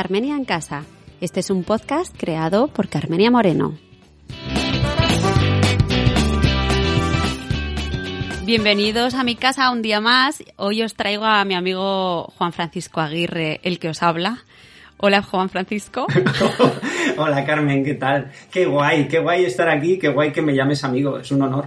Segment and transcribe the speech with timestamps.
[0.00, 0.84] Carmenia en Casa.
[1.20, 3.76] Este es un podcast creado por Carmenia Moreno.
[8.44, 10.44] Bienvenidos a mi casa un día más.
[10.54, 14.44] Hoy os traigo a mi amigo Juan Francisco Aguirre, el que os habla.
[14.98, 16.06] Hola Juan Francisco.
[17.16, 18.30] Hola Carmen, ¿qué tal?
[18.52, 21.66] Qué guay, qué guay estar aquí, qué guay que me llames amigo, es un honor.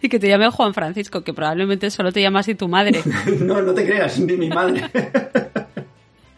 [0.00, 3.02] Y que te llame Juan Francisco, que probablemente solo te llama así tu madre.
[3.40, 4.82] no, no te creas, ni mi madre.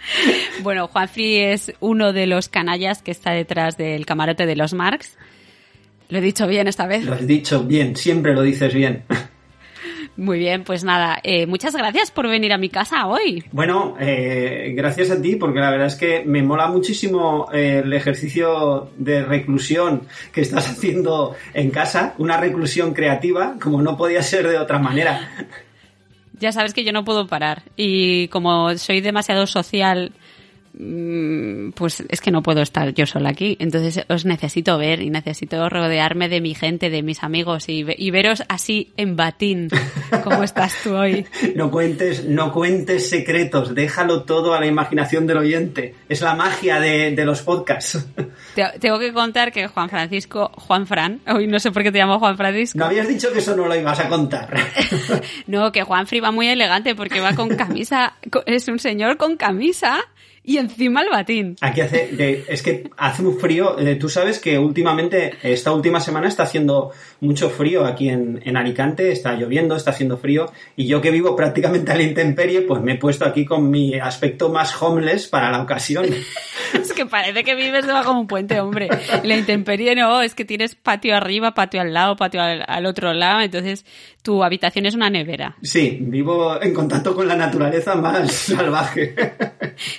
[0.62, 5.16] bueno, Juanfri es uno de los canallas que está detrás del camarote de los Marx.
[6.08, 7.04] ¿Lo he dicho bien esta vez?
[7.04, 9.04] Lo has dicho bien, siempre lo dices bien.
[10.16, 13.44] Muy bien, pues nada, eh, muchas gracias por venir a mi casa hoy.
[13.52, 17.92] Bueno, eh, gracias a ti, porque la verdad es que me mola muchísimo eh, el
[17.92, 24.48] ejercicio de reclusión que estás haciendo en casa, una reclusión creativa, como no podía ser
[24.48, 25.30] de otra manera.
[26.40, 30.12] Ya sabes que yo no puedo parar y como soy demasiado social
[30.72, 33.56] Mm, pues es que no puedo estar yo sola aquí.
[33.60, 38.42] Entonces os necesito ver y necesito rodearme de mi gente, de mis amigos y, veros
[38.48, 39.68] así en batín
[40.24, 41.26] como estás tú hoy.
[41.54, 45.94] No cuentes, no cuentes secretos, déjalo todo a la imaginación del oyente.
[46.08, 48.06] Es la magia de, los podcasts.
[48.80, 52.18] tengo que contar que Juan Francisco, Juan Fran, hoy no sé por qué te llamo
[52.18, 52.78] Juan Francisco.
[52.78, 54.48] No habías dicho que eso no lo ibas a contar.
[55.46, 58.14] no, que Juan Fri va muy elegante porque va con camisa,
[58.46, 60.00] es un señor con camisa
[60.42, 61.56] y encima el batín.
[61.60, 63.78] Aquí hace, es que hace un frío.
[63.78, 68.56] Eh, tú sabes que últimamente, esta última semana está haciendo mucho frío aquí en, en,
[68.56, 70.50] Alicante, está lloviendo, está haciendo frío.
[70.76, 73.98] Y yo que vivo prácticamente a la intemperie, pues me he puesto aquí con mi
[73.98, 76.06] aspecto más homeless para la ocasión.
[76.72, 78.88] es que parece que vives debajo de un puente, hombre.
[79.22, 83.12] La intemperie no, es que tienes patio arriba, patio al lado, patio al, al otro
[83.12, 83.42] lado.
[83.42, 83.84] Entonces
[84.22, 85.56] tu habitación es una nevera.
[85.62, 89.14] Sí, vivo en contacto con la naturaleza más salvaje.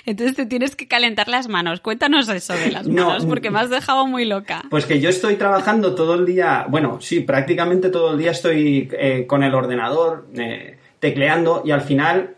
[0.06, 1.80] Entonces te tienes que calentar las manos.
[1.80, 4.62] Cuéntanos eso de las manos, porque me has dejado muy loca.
[4.70, 8.88] Pues que yo estoy trabajando todo el día, bueno, sí, prácticamente todo el día estoy
[8.92, 12.36] eh, con el ordenador, eh, tecleando, y al final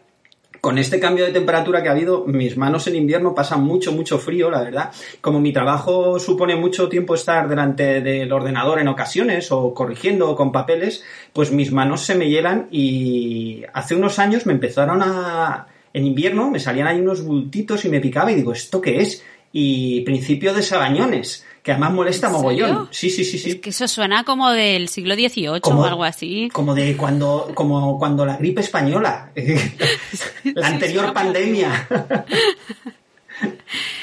[0.65, 4.19] con este cambio de temperatura que ha habido, mis manos en invierno pasan mucho, mucho
[4.19, 4.93] frío, la verdad.
[5.21, 10.53] Como mi trabajo supone mucho tiempo estar delante del ordenador en ocasiones o corrigiendo con
[10.53, 16.07] papeles, pues mis manos se me hielan y hace unos años me empezaron a, en
[16.07, 19.23] invierno me salían ahí unos bultitos y me picaba y digo, ¿esto qué es?
[19.53, 22.89] Y principio de sabañones, que además molesta mogollón.
[22.91, 23.51] Sí, sí, sí, sí.
[23.51, 26.51] Es que eso suena como del siglo XVIII o algo así.
[26.53, 29.31] Como de cuando, como cuando la gripe española,
[30.45, 31.87] la anterior pandemia.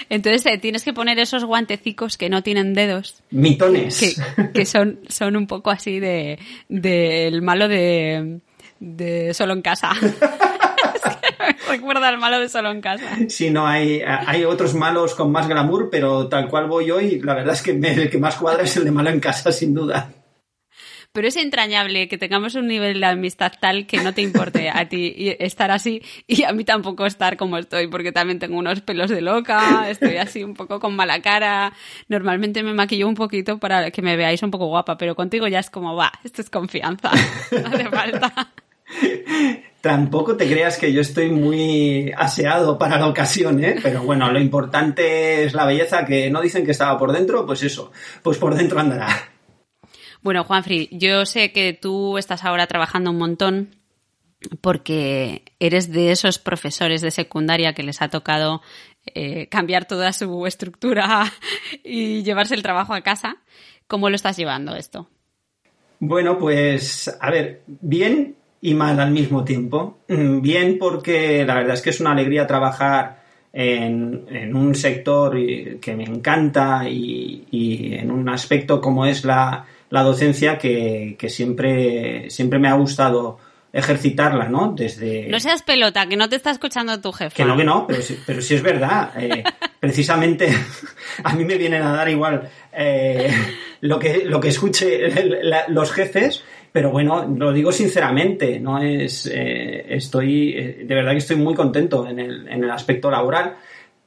[0.09, 3.21] Entonces eh, tienes que poner esos guantecicos que no tienen dedos.
[3.31, 4.17] Mitones.
[4.53, 8.39] Que, son, son un poco así de del malo de,
[8.79, 9.91] de solo en casa.
[11.71, 13.05] Recuerda el malo de solo en casa.
[13.29, 17.33] Sí, no, hay, hay otros malos con más glamour, pero tal cual voy hoy, la
[17.33, 20.11] verdad es que el que más cuadra es el de malo en casa, sin duda.
[21.13, 24.87] Pero es entrañable que tengamos un nivel de amistad tal que no te importe a
[24.87, 29.09] ti estar así y a mí tampoco estar como estoy, porque también tengo unos pelos
[29.09, 31.73] de loca, estoy así un poco con mala cara.
[32.07, 35.59] Normalmente me maquillo un poquito para que me veáis un poco guapa, pero contigo ya
[35.59, 37.11] es como, va, esto es confianza,
[37.51, 38.53] no hace falta.
[39.81, 43.77] Tampoco te creas que yo estoy muy aseado para la ocasión, ¿eh?
[43.81, 47.63] Pero bueno, lo importante es la belleza, que no dicen que estaba por dentro, pues
[47.63, 47.91] eso,
[48.21, 49.07] pues por dentro andará.
[50.21, 53.75] Bueno, Juanfri, yo sé que tú estás ahora trabajando un montón
[54.61, 58.61] porque eres de esos profesores de secundaria que les ha tocado
[59.15, 61.25] eh, cambiar toda su estructura
[61.83, 63.37] y llevarse el trabajo a casa.
[63.87, 65.09] ¿Cómo lo estás llevando esto?
[65.99, 69.99] Bueno, pues a ver, bien y mal al mismo tiempo.
[70.07, 75.35] Mm, bien porque la verdad es que es una alegría trabajar en, un sector
[75.81, 82.69] que me encanta y, en un aspecto como es la, docencia que, siempre, siempre me
[82.69, 83.39] ha gustado
[83.73, 84.73] ejercitarla, ¿no?
[84.75, 85.27] Desde...
[85.27, 87.35] No seas pelota, que no te está escuchando tu jefe.
[87.35, 89.11] Que no, que no, pero, pero sí es verdad.
[89.17, 89.43] Eh,
[89.79, 90.53] precisamente
[91.23, 93.33] a mí me vienen a dar igual eh,
[93.81, 95.09] lo, que, lo que escuche
[95.69, 101.17] los jefes pero bueno, lo digo sinceramente, no es, eh, estoy, eh, de verdad que
[101.17, 103.57] estoy muy contento en el, en el aspecto laboral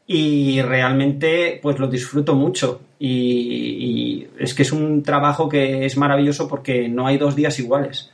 [0.07, 2.81] y realmente pues lo disfruto mucho.
[2.99, 8.11] Y, es que es un trabajo que es maravilloso porque no hay dos días iguales.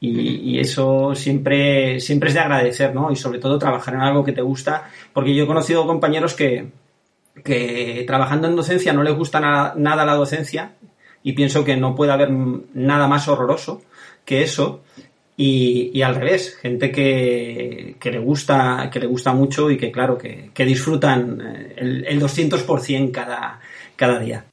[0.00, 4.32] Y, eso siempre siempre es de agradecer no y sobre todo trabajar en algo que
[4.32, 6.68] te gusta porque yo he conocido compañeros que
[7.44, 10.72] que trabajando en docencia no les gusta nada la docencia
[11.22, 13.82] y pienso que no puede haber nada más horroroso
[14.24, 14.82] que eso.
[15.36, 20.18] y, al revés, gente que, que, le gusta, que le gusta mucho y que claro,
[20.18, 23.58] que, que disfrutan eh, el, el 200% cada,
[23.96, 24.49] cada día.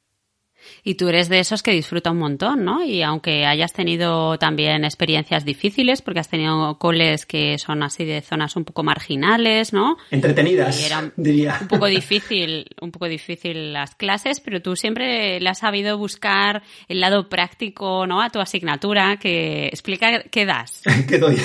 [0.88, 2.82] Y tú eres de esos que disfruta un montón, ¿no?
[2.82, 8.22] Y aunque hayas tenido también experiencias difíciles, porque has tenido coles que son así de
[8.22, 9.98] zonas un poco marginales, ¿no?
[10.10, 11.58] Entretenidas, era diría.
[11.60, 16.62] Un poco difícil, un poco difícil las clases, pero tú siempre le has sabido buscar
[16.88, 18.22] el lado práctico, ¿no?
[18.22, 20.84] A tu asignatura, que explica qué das.
[21.06, 21.36] ¿Qué doy?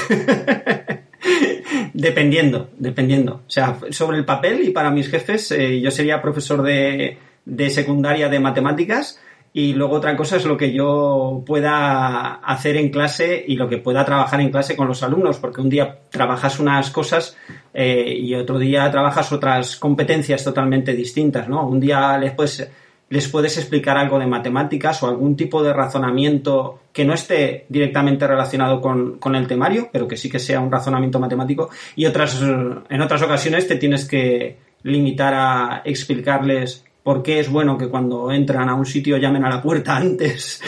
[1.93, 3.43] dependiendo, dependiendo.
[3.45, 7.69] O sea, sobre el papel y para mis jefes, eh, yo sería profesor de de
[7.69, 9.19] secundaria de matemáticas
[9.55, 13.77] y luego otra cosa es lo que yo pueda hacer en clase y lo que
[13.77, 17.37] pueda trabajar en clase con los alumnos, porque un día trabajas unas cosas
[17.71, 21.67] eh, y otro día trabajas otras competencias totalmente distintas, ¿no?
[21.67, 22.67] Un día les puedes,
[23.09, 28.25] les puedes explicar algo de matemáticas o algún tipo de razonamiento que no esté directamente
[28.25, 32.41] relacionado con, con el temario, pero que sí que sea un razonamiento matemático y otras,
[32.41, 38.31] en otras ocasiones te tienes que limitar a explicarles por qué es bueno que cuando
[38.31, 40.61] entran a un sitio llamen a la puerta antes.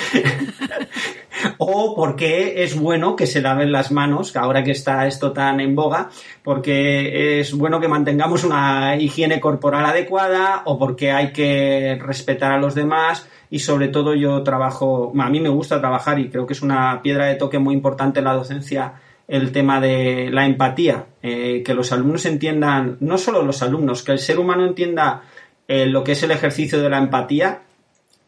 [1.57, 5.59] o por qué es bueno que se laven las manos, ahora que está esto tan
[5.59, 6.09] en boga,
[6.43, 12.59] porque es bueno que mantengamos una higiene corporal adecuada o porque hay que respetar a
[12.59, 16.53] los demás y sobre todo yo trabajo, a mí me gusta trabajar y creo que
[16.53, 18.93] es una piedra de toque muy importante en la docencia
[19.27, 24.11] el tema de la empatía, eh, que los alumnos entiendan, no solo los alumnos, que
[24.11, 25.23] el ser humano entienda
[25.67, 27.61] eh, lo que es el ejercicio de la empatía,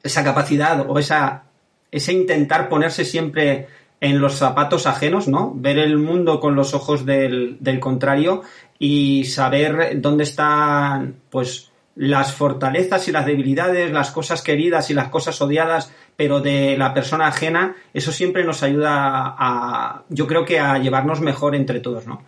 [0.03, 1.43] esa capacidad o esa,
[1.91, 3.67] ese intentar ponerse siempre
[3.99, 5.53] en los zapatos ajenos, ¿no?
[5.55, 8.43] Ver el mundo con los ojos del, del contrario
[8.79, 15.09] y saber dónde están, pues, las fortalezas y las debilidades, las cosas queridas y las
[15.09, 20.59] cosas odiadas, pero de la persona ajena, eso siempre nos ayuda a, yo creo que
[20.59, 22.21] a llevarnos mejor entre todos, ¿no?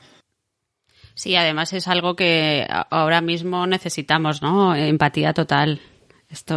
[1.19, 4.74] Sí, además es algo que ahora mismo necesitamos, ¿no?
[4.74, 5.81] Empatía total.
[6.30, 6.56] Esto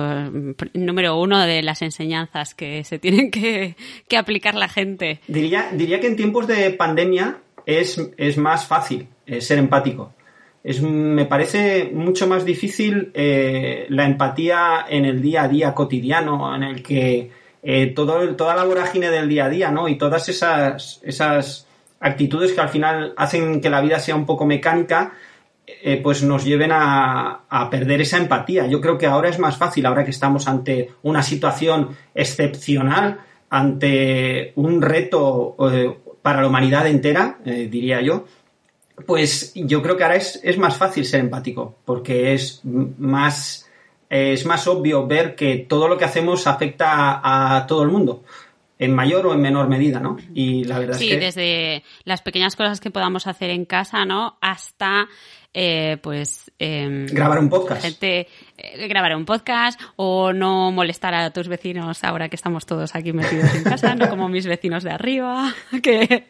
[0.75, 3.75] número uno de las enseñanzas que se tienen que,
[4.17, 5.19] aplicar la gente.
[5.26, 10.14] Diría, diría que en tiempos de pandemia es, es más fácil eh, ser empático.
[10.62, 16.55] Es, me parece mucho más difícil eh, la empatía en el día a día cotidiano,
[16.55, 17.32] en el que
[17.65, 19.88] eh, toda la vorágine del día a día, ¿no?
[19.88, 21.67] Y todas esas, esas
[22.02, 25.12] actitudes que al final hacen que la vida sea un poco mecánica,
[25.66, 28.66] eh, pues nos lleven a, perder esa empatía.
[28.66, 34.52] Yo creo que ahora es más fácil, ahora que estamos ante una situación excepcional, ante
[34.56, 38.26] un reto eh, para la humanidad entera, eh, diría yo,
[39.06, 43.69] pues yo creo que ahora es, más fácil ser empático, porque es más,
[44.10, 48.22] es más obvio ver que todo lo que hacemos afecta a todo el mundo
[48.82, 50.17] en mayor o en menor medida, ¿no?
[50.34, 51.14] Y la verdad es que...
[51.14, 54.38] Sí, desde las pequeñas cosas que podamos hacer en casa, ¿no?
[54.40, 55.08] Hasta
[55.54, 57.82] eh, pues em, grabar un podcast.
[57.82, 58.26] gente
[58.56, 63.12] eh, grabar un podcast o no molestar a tus vecinos ahora que estamos todos aquí
[63.12, 65.52] metidos en casa no como mis vecinos de arriba
[65.82, 66.28] que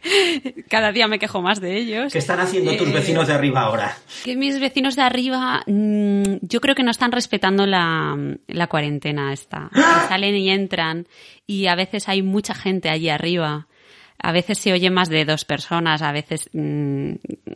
[0.69, 2.13] cada día me quejo más de ellos.
[2.13, 6.39] Qué están haciendo tus eh, vecinos de arriba ahora que mis vecinos de arriba mm,
[6.41, 8.17] yo creo que no están respetando la,
[8.49, 9.71] la cuarentena esta.
[9.73, 10.07] ¡Ah!
[10.09, 11.07] salen y entran
[11.47, 13.69] y a veces hay mucha gente allí arriba
[14.23, 17.13] a veces se oye más de dos personas, a veces, mm,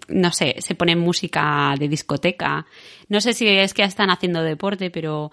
[0.09, 2.67] no sé, se pone música de discoteca.
[3.09, 5.31] No sé si es que están haciendo deporte, pero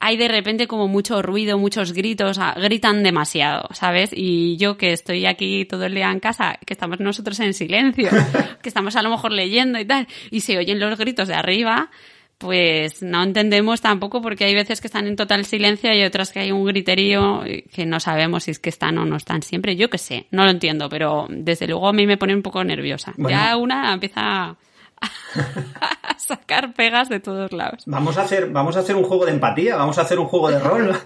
[0.00, 4.10] hay de repente como mucho ruido, muchos gritos, gritan demasiado, ¿sabes?
[4.12, 8.10] Y yo que estoy aquí todo el día en casa, que estamos nosotros en silencio,
[8.62, 11.90] que estamos a lo mejor leyendo y tal, y se oyen los gritos de arriba,
[12.38, 16.38] pues no entendemos tampoco porque hay veces que están en total silencio y otras que
[16.38, 17.42] hay un griterío
[17.72, 19.74] que no sabemos si es que están o no están siempre.
[19.74, 22.62] Yo qué sé, no lo entiendo, pero desde luego a mí me pone un poco
[22.62, 23.12] nerviosa.
[23.18, 24.56] Ya una empieza
[25.00, 27.84] a sacar pegas de todos lados.
[27.86, 30.50] Vamos a hacer, vamos a hacer un juego de empatía, vamos a hacer un juego
[30.50, 30.96] de rol.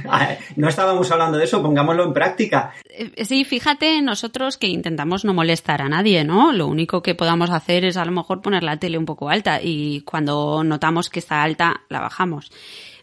[0.56, 2.72] no estábamos hablando de eso, pongámoslo en práctica.
[2.88, 6.52] Eh, sí, fíjate, nosotros que intentamos no molestar a nadie, ¿no?
[6.52, 9.60] Lo único que podamos hacer es a lo mejor poner la tele un poco alta
[9.62, 12.50] y cuando notamos que está alta, la bajamos.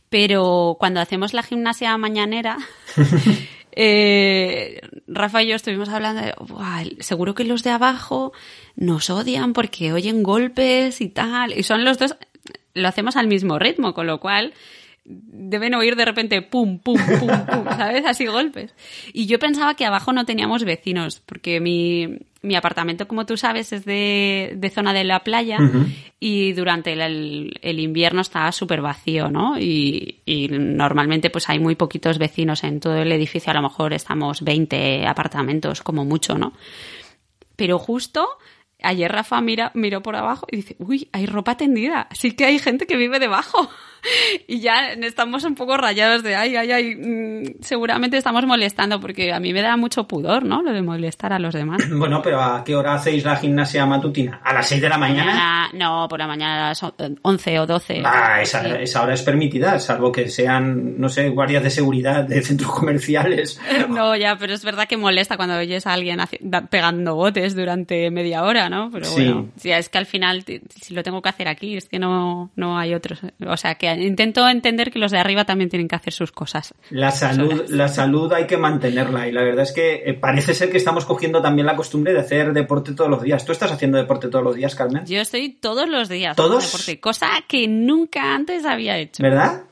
[0.09, 2.57] Pero cuando hacemos la gimnasia mañanera,
[3.71, 6.33] eh, Rafa y yo estuvimos hablando de,
[6.99, 8.33] seguro que los de abajo
[8.75, 12.15] nos odian porque oyen golpes y tal, y son los dos,
[12.73, 14.53] lo hacemos al mismo ritmo, con lo cual
[15.05, 18.05] deben oír de repente pum, pum, pum, pum, ¿sabes?
[18.05, 18.73] Así golpes.
[19.11, 23.73] Y yo pensaba que abajo no teníamos vecinos, porque mi, mi apartamento, como tú sabes,
[23.73, 25.57] es de, de zona de la playa
[26.19, 29.59] y durante el, el invierno estaba súper vacío, ¿no?
[29.59, 33.93] Y, y, normalmente pues hay muy poquitos vecinos en todo el edificio, a lo mejor
[33.93, 36.53] estamos 20 apartamentos como mucho, ¿no?
[37.59, 38.25] pero justo
[38.81, 42.57] ayer Rafa mira, miró por abajo y dice, uy, hay ropa tendida, sí que hay
[42.57, 43.69] gente que vive debajo.
[44.47, 49.33] y ya estamos un poco rayados de, ay, ay, ay, mm, seguramente estamos molestando porque
[49.33, 50.61] a mí me da mucho pudor, ¿no?
[50.61, 51.81] Lo de molestar a los demás.
[51.99, 54.39] Bueno, pero ¿a qué hora hacéis la gimnasia matutina?
[54.41, 55.69] ¿A las 6 de la mañana?
[55.73, 56.81] no, por la mañana a las
[57.21, 58.03] 11 o 12.
[58.05, 62.41] Ah, esa, esa, hora es permitida, salvo que sean, no sé, guardias de seguridad de
[62.41, 63.59] centros comerciales.
[63.89, 66.19] no, ya, pero es verdad que molesta cuando oyes a alguien
[66.69, 68.89] pegando botes durante media hora, ¿no?
[68.91, 72.49] Pero bueno, es que al final, si lo tengo que hacer aquí, es que no,
[72.55, 73.19] no hay otros.
[73.45, 76.73] O sea, que intento entender que los de arriba también tienen que hacer sus cosas.
[76.89, 80.69] La salud, la salud hay que mantenerla y la verdad es que eh, parece ser
[80.69, 83.45] que estamos cogiendo también la costumbre de hacer deporte todos los días.
[83.45, 85.05] ¿Tú estás haciendo deporte todos los días, Carmen?
[85.05, 86.65] Yo estoy todos los días ¿Todos?
[86.65, 89.23] deporte, cosa que nunca antes había hecho.
[89.23, 89.63] ¿Verdad?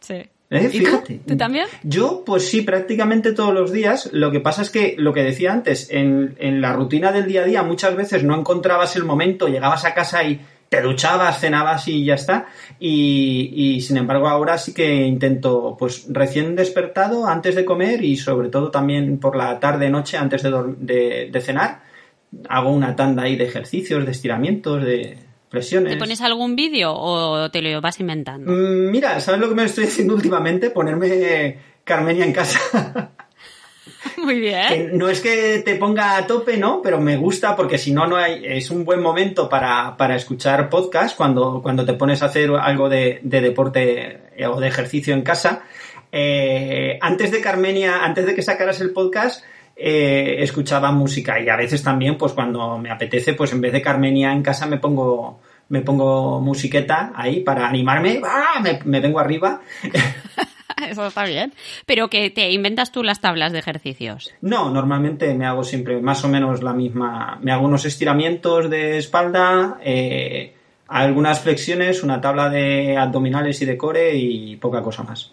[0.00, 0.22] Sí.
[0.50, 0.68] ¿Eh?
[0.68, 1.20] Fíjate.
[1.26, 1.36] tú?
[1.36, 1.66] también?
[1.82, 4.10] Yo, pues sí, prácticamente todos los días.
[4.12, 7.42] Lo que pasa es que, lo que decía antes, en, en la rutina del día
[7.42, 11.86] a día muchas veces no encontrabas el momento, llegabas a casa y te duchabas, cenabas
[11.88, 12.46] y ya está.
[12.80, 18.48] Y, sin embargo ahora sí que intento, pues recién despertado, antes de comer y sobre
[18.48, 21.82] todo también por la tarde, noche, antes de, de, cenar,
[22.48, 25.18] hago una tanda ahí de ejercicios, de estiramientos, de
[25.48, 25.92] flexiones.
[25.92, 28.50] ¿Te pones algún vídeo o te lo vas inventando?
[28.50, 30.70] Mm, mira, ¿sabes lo que me estoy haciendo últimamente?
[30.70, 33.10] Ponerme Carmenia en casa.
[34.24, 34.96] Muy bien.
[34.96, 36.80] no es que te ponga a tope, ¿no?
[36.82, 40.68] Pero me gusta porque si no, no hay, es un buen momento para, para escuchar
[40.68, 45.14] podcast cuando, cuando te pones a hacer algo de, de deporte eh, o de ejercicio
[45.14, 45.62] en casa.
[46.10, 49.44] Eh, antes de Carmenia, antes de que sacaras el podcast,
[49.76, 53.82] eh, escuchaba música y a veces también, pues cuando me apetece, pues en vez de
[53.82, 58.60] Carmenia en casa me pongo, me pongo musiqueta ahí para animarme, ¡Ah!
[58.62, 59.60] me, me vengo arriba.
[60.90, 61.52] Eso está bien.
[61.86, 64.32] Pero que te inventas tú las tablas de ejercicios.
[64.40, 67.38] No, normalmente me hago siempre más o menos la misma.
[67.42, 70.54] Me hago unos estiramientos de espalda, eh,
[70.88, 75.32] algunas flexiones, una tabla de abdominales y de core y poca cosa más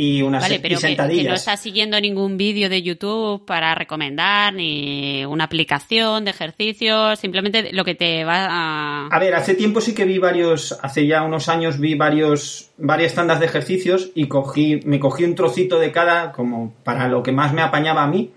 [0.00, 5.24] y unas vale, pero Que, no estás siguiendo ningún vídeo de YouTube para recomendar ni
[5.24, 9.08] una aplicación de ejercicios, simplemente lo que te va a...
[9.08, 13.14] A ver, hace tiempo sí que vi varios, hace ya unos años vi varios, varias
[13.14, 17.32] tandas de ejercicios y cogí, me cogí un trocito de cada como para lo que
[17.32, 18.30] más me apañaba a mí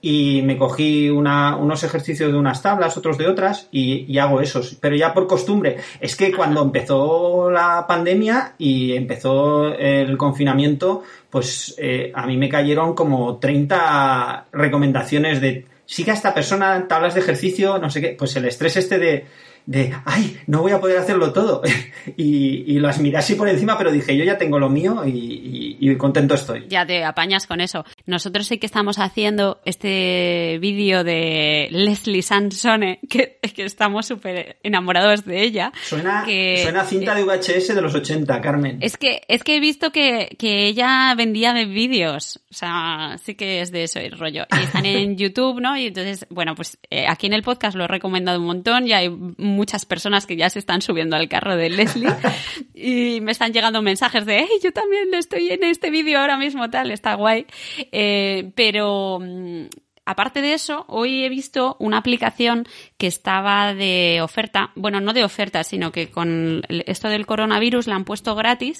[0.00, 4.94] y me cogí unos ejercicios de unas tablas, otros de otras, y, hago esos, pero
[4.94, 5.78] ya por costumbre.
[6.00, 12.48] Es que cuando empezó la pandemia y empezó el confinamiento, pues eh, a mí me
[12.48, 18.16] cayeron como 30 recomendaciones de siga a esta persona, tablas de ejercicio, no sé qué,
[18.18, 19.26] pues el estrés este de
[19.66, 21.60] de, ay, no voy a poder hacerlo todo.
[22.16, 25.76] y, y, las miré así por encima, pero dije, yo ya tengo lo mío y,
[25.80, 26.66] y, contento estoy.
[26.68, 27.84] Ya te apañas con eso.
[28.06, 35.24] Nosotros sí que estamos haciendo este vídeo de Leslie Sansone, que, que estamos súper enamorados
[35.24, 35.72] de ella.
[35.82, 38.78] Suena, suena cinta de VHS de los 80, Carmen.
[38.80, 42.40] Es que, es que he visto que, que ella vendía de vídeos.
[42.50, 44.46] O sea, sí que es de eso el rollo.
[44.56, 45.76] Y están en YouTube, ¿no?
[45.76, 48.86] Y entonces, bueno, pues eh, aquí en el podcast lo he recomendado un montón.
[48.86, 49.08] Ya hay
[49.56, 52.14] muchas personas que ya se están subiendo al carro de Leslie
[52.74, 56.70] y me están llegando mensajes de, hey, yo también estoy en este vídeo ahora mismo,
[56.70, 57.46] tal, está guay.
[57.90, 59.64] Eh, pero mm,
[60.04, 65.24] aparte de eso, hoy he visto una aplicación que estaba de oferta, bueno, no de
[65.24, 68.78] oferta, sino que con esto del coronavirus la han puesto gratis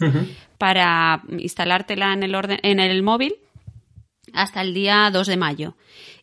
[0.58, 3.34] para instalártela en el, orden, en el móvil
[4.32, 5.74] hasta el día 2 de mayo.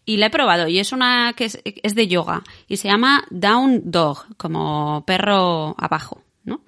[0.06, 3.84] Y la he probado y es una que es, de yoga y se llama Down
[3.86, 6.62] Dog, como perro abajo, ¿no?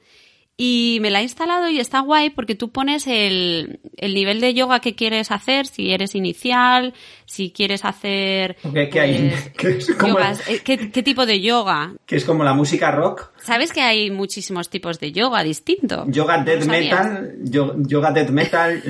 [0.56, 4.54] Y me la he instalado y está guay porque tú pones el, el nivel de
[4.54, 6.94] yoga que quieres hacer, si eres inicial,
[7.26, 8.56] si quieres hacer...
[8.74, 9.34] ¿Qué, hay?
[10.48, 11.94] Eh, ¿Qué, tipo de yoga?
[12.06, 13.32] Que es como la música rock.
[13.44, 16.06] ¿Sabes que hay muchísimos tipos de yoga distintos?
[16.08, 18.82] Yoga death metal, yoga death metal...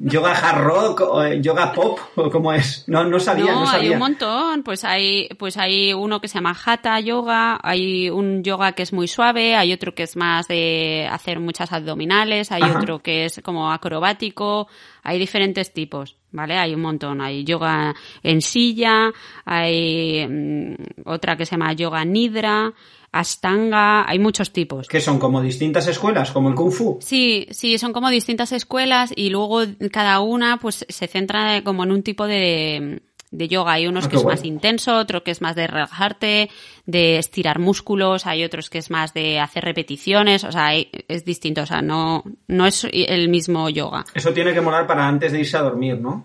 [0.00, 2.84] yoga hard rock, o eh, yoga pop, o cómo es.
[2.86, 3.88] No, no sabía, no, sabía.
[3.88, 4.62] hay un montón.
[4.62, 8.92] Pues hay, pues hay uno que se llama Hatha Yoga, hay un yoga que es
[8.92, 13.40] muy suave, hay otro que es más de hacer muchas abdominales, hay otro que es
[13.42, 14.68] como acrobático,
[15.02, 16.56] hay diferentes tipos, ¿vale?
[16.56, 17.20] Hay un montón.
[17.20, 19.12] Hay yoga en silla,
[19.44, 20.74] hay mm,
[21.06, 22.72] otra que se llama yoga nidra,
[23.12, 24.86] Astanga, hay muchos tipos.
[24.86, 26.98] Que son como distintas escuelas, como el Kung Fu.
[27.00, 31.90] Sí, sí, son como distintas escuelas y luego cada una pues se centra como en
[31.90, 33.72] un tipo de, de yoga.
[33.72, 36.50] Hay unos ah, que es más intenso, otro que es más de relajarte,
[36.86, 41.62] de estirar músculos, hay otros que es más de hacer repeticiones, o sea, es distinto,
[41.62, 44.04] o sea, no, no es el mismo yoga.
[44.14, 46.24] Eso tiene que molar para antes de irse a dormir, ¿no?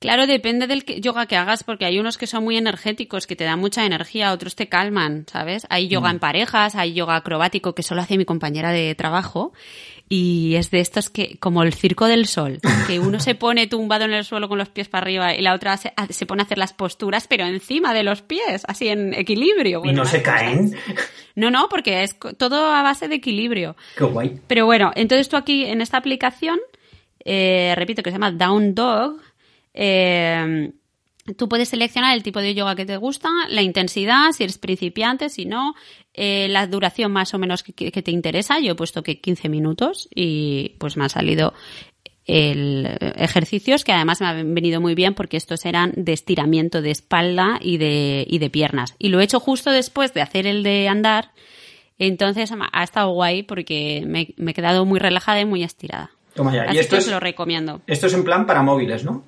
[0.00, 3.42] Claro, depende del yoga que hagas, porque hay unos que son muy energéticos, que te
[3.42, 5.66] dan mucha energía, otros te calman, ¿sabes?
[5.70, 9.52] Hay yoga en parejas, hay yoga acrobático, que solo hace mi compañera de trabajo,
[10.08, 14.04] y es de estos que, como el circo del sol, que uno se pone tumbado
[14.04, 15.92] en el suelo con los pies para arriba y la otra se,
[16.26, 19.82] pone a hacer las posturas, pero encima de los pies, así en equilibrio.
[19.84, 20.76] ¿Y no se caen?
[21.34, 23.76] No, no, porque es todo a base de equilibrio.
[23.96, 24.40] Qué guay.
[24.46, 26.58] Pero bueno, entonces tú aquí en esta aplicación,
[27.24, 29.20] eh, repito que se llama Down Dog,
[29.80, 30.72] eh,
[31.36, 35.28] tú puedes seleccionar el tipo de yoga que te gusta, la intensidad, si eres principiante,
[35.28, 35.74] si no,
[36.14, 38.58] eh, la duración más o menos que, te interesa.
[38.58, 41.54] Yo he puesto que 15 minutos y pues me han salido
[42.26, 46.90] el ejercicios que además me han venido muy bien porque estos eran de estiramiento de
[46.90, 48.96] espalda y de, y de piernas.
[48.98, 51.30] Y lo he hecho justo después de hacer el de andar.
[51.98, 56.10] Entonces ha estado guay porque me, he quedado muy relajada y muy estirada.
[56.34, 56.64] Toma ya.
[56.64, 57.80] Así y esto que es, lo recomiendo.
[57.86, 59.24] Esto es en plan para móviles, ¿no?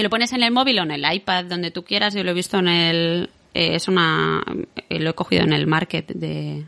[0.00, 2.14] Te lo pones en el móvil o en el iPad, donde tú quieras.
[2.14, 3.28] Yo lo he visto en el...
[3.52, 4.42] Eh, es una...
[4.88, 6.64] Eh, lo he cogido en el market de,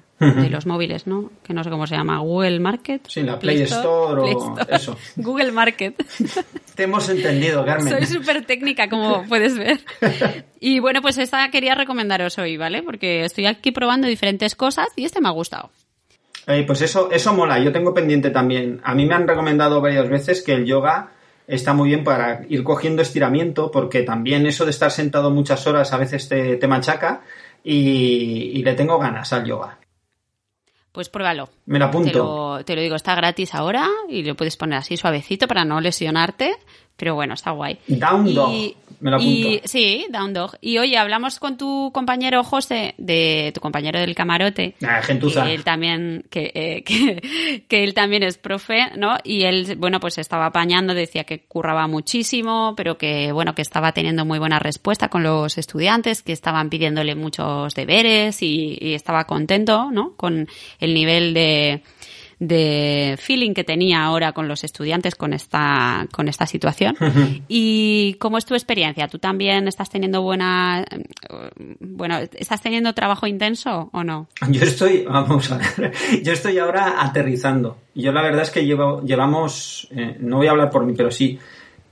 [0.51, 1.31] los móviles, ¿no?
[1.43, 2.19] Que no sé cómo se llama.
[2.19, 3.07] Google Market.
[3.09, 4.99] Sí, la Play, Store, o eso.
[5.17, 6.05] Google Market.
[6.75, 7.89] Te hemos entendido, Carmen.
[7.89, 9.81] Soy súper técnica, como puedes ver.
[10.61, 12.83] Y bueno, pues esta quería recomendaros hoy, ¿vale?
[12.83, 15.71] Porque estoy aquí probando diferentes cosas y este me ha gustado.
[16.47, 17.59] Eh, pues eso, eso mola.
[17.61, 18.83] Yo tengo pendiente también.
[18.85, 21.13] A mí me han recomendado varias veces que el yoga
[21.55, 25.93] está muy bien para ir cogiendo estiramiento, porque también eso de estar sentado muchas horas
[25.93, 27.23] a veces te, machaca
[27.63, 29.79] y, le tengo ganas al yoga.
[30.93, 31.51] Pues pruébalo.
[31.67, 32.61] Me lo apunto.
[32.65, 36.55] Te lo, digo, está gratis ahora y lo puedes poner así suavecito para no lesionarte,
[36.97, 37.79] pero bueno, está guay.
[37.89, 38.75] Down Dog.
[39.01, 39.49] Me lo apunto.
[39.49, 40.57] Y, sí, Down Dog.
[40.61, 44.77] Y oye, hablamos con tu compañero José, de tu compañero del camarote.
[44.87, 45.45] Ah, gentuza.
[45.45, 49.17] Que él también, que, eh, que, que, él también es profe, ¿no?
[49.25, 53.93] Y él, bueno, pues estaba apañando, decía que curraba muchísimo, pero que, bueno, que estaba
[53.93, 59.25] teniendo muy buena respuesta con los estudiantes, que estaban pidiéndole muchos deberes y, y estaba
[59.25, 60.15] contento, ¿no?
[60.17, 60.47] Con
[60.79, 61.83] el nivel de,
[62.43, 66.97] de feeling que tenía ahora con los estudiantes con esta, con esta situación.
[67.47, 69.07] ¿Y cómo es tu experiencia?
[69.07, 70.85] ¿Tú también estás teniendo buena,
[71.79, 74.27] bueno, estás teniendo trabajo intenso o no?
[74.49, 75.93] Yo estoy, vamos a ver,
[76.25, 77.77] yo estoy ahora aterrizando.
[77.95, 81.13] Yo la verdad es que llevo, llevamos, eh, no voy a hablar por mí, pero
[81.13, 81.39] sí,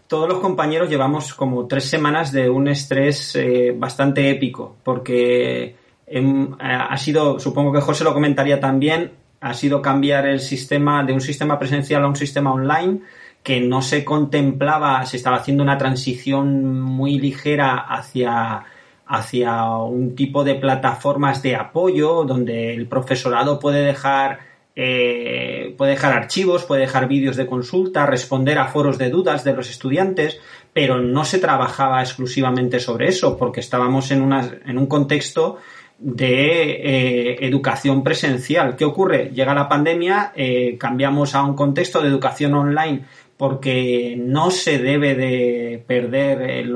[0.08, 5.76] todos los compañeros llevamos como tres semanas de un estrés eh, bastante épico, porque
[6.08, 11.12] em, ha sido, supongo que José lo comentaría también, ha sido cambiar el sistema de
[11.12, 13.00] un sistema presencial a un sistema online
[13.42, 18.64] que no se contemplaba, se estaba haciendo una transición muy ligera hacia,
[19.06, 26.12] hacia un tipo de plataformas de apoyo donde el profesorado puede dejar eh, puede dejar
[26.12, 30.40] archivos, puede dejar vídeos de consulta, responder a foros de dudas de los estudiantes,
[30.72, 35.58] pero no se trabajaba exclusivamente sobre eso porque estábamos en, una, en un contexto
[36.00, 38.74] de eh, educación presencial.
[38.74, 39.30] ¿Qué ocurre?
[39.34, 43.04] Llega la pandemia, eh, cambiamos a un contexto de educación online
[43.36, 46.66] porque no se debe de perder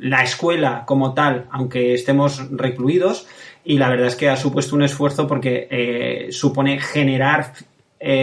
[0.00, 3.28] la escuela como tal, aunque estemos recluidos,
[3.64, 7.52] y la verdad es que ha supuesto un esfuerzo porque eh, supone generar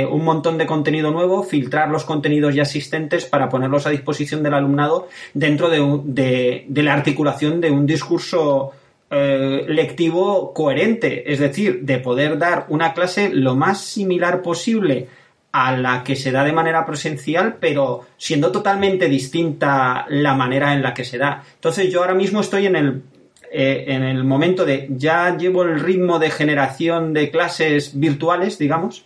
[0.10, 4.56] un montón de contenido nuevo, filtrar los contenidos ya existentes para ponerlos a disposición del
[4.56, 8.72] alumnado dentro de la articulación de un discurso
[9.10, 15.08] eh, lectivo coherente, es decir, de poder dar una clase lo más similar posible
[15.54, 20.84] a la que se da de manera presencial, pero siendo totalmente distinta la manera en
[20.84, 21.44] la que se da.
[21.56, 23.02] Entonces yo ahora mismo estoy en el,
[23.50, 29.06] eh, en el momento de ya llevo el ritmo de generación de clases virtuales, digamos,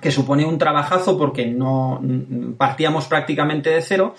[0.00, 2.00] que supone un trabajazo porque no
[2.56, 4.14] partíamos prácticamente de cero.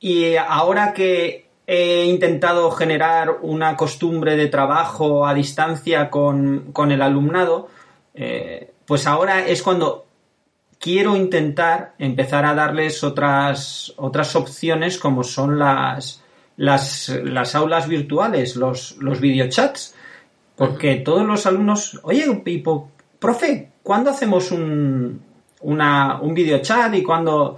[0.00, 7.70] Y ahora que he intentado generar una costumbre de trabajo a distancia con, el alumnado,
[8.12, 10.04] eh, pues ahora es cuando
[10.78, 16.22] quiero intentar empezar a darles otras, otras opciones como son las,
[16.58, 19.94] las, aulas virtuales, los, los videochats,
[20.54, 25.22] porque todos los alumnos, oye, Pipo, profe, ¿cuándo hacemos un,
[25.62, 27.56] una, un videochat y cuándo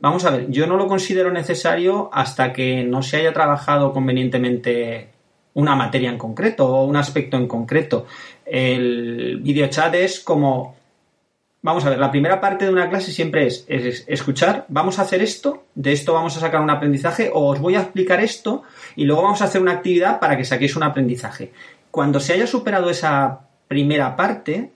[0.00, 5.10] Vamos a ver, yo no lo considero necesario hasta que no se haya trabajado convenientemente
[5.52, 8.06] una materia en concreto o un aspecto en concreto.
[8.46, 10.74] El videochat es como,
[11.60, 15.20] vamos a ver, la primera parte de una clase siempre es, escuchar, vamos a hacer
[15.20, 18.62] esto, de esto vamos a sacar un aprendizaje o os voy a explicar esto
[18.96, 21.52] y luego vamos a hacer una actividad para que saquéis un aprendizaje.
[21.90, 24.70] Cuando se haya superado esa primera parte,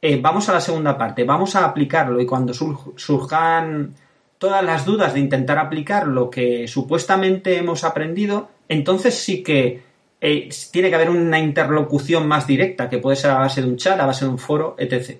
[0.00, 3.94] eh, vamos a la segunda parte, vamos a aplicarlo y cuando surjan
[4.40, 9.82] todas las dudas de intentar aplicar lo que supuestamente hemos aprendido, entonces sí que
[10.18, 13.76] eh, tiene que haber una interlocución más directa, que puede ser a base de un
[13.76, 15.18] chat, a base de un foro, etc.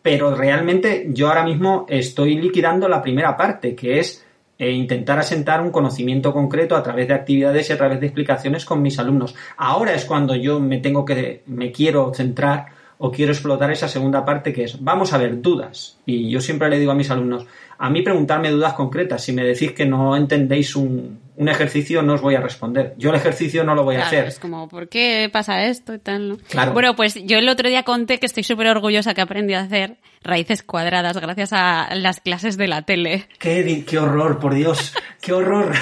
[0.00, 4.24] Pero realmente yo ahora mismo estoy liquidando la primera parte, que es
[4.58, 8.64] e intentar asentar un conocimiento concreto a través de actividades y a través de explicaciones
[8.64, 9.34] con mis alumnos.
[9.58, 14.24] Ahora es cuando yo me tengo que, me quiero centrar o quiero explotar esa segunda
[14.24, 15.98] parte que es, vamos a ver, dudas.
[16.06, 17.46] Y yo siempre le digo a mis alumnos,
[17.78, 19.22] a mí preguntarme dudas concretas.
[19.22, 22.94] Si me decís que no entendéis un, un ejercicio, no os voy a responder.
[22.96, 24.26] Yo el ejercicio no lo voy a hacer.
[24.26, 26.28] Es como, ¿por qué pasa esto y tal?
[26.28, 26.36] ¿no?
[26.48, 26.72] Claro.
[26.72, 29.96] Bueno, pues yo el otro día conté que estoy súper orgullosa que aprendí a hacer
[30.22, 33.28] raíces cuadradas gracias a las clases de la tele.
[33.38, 35.72] Qué, horror, por Dios, qué horror.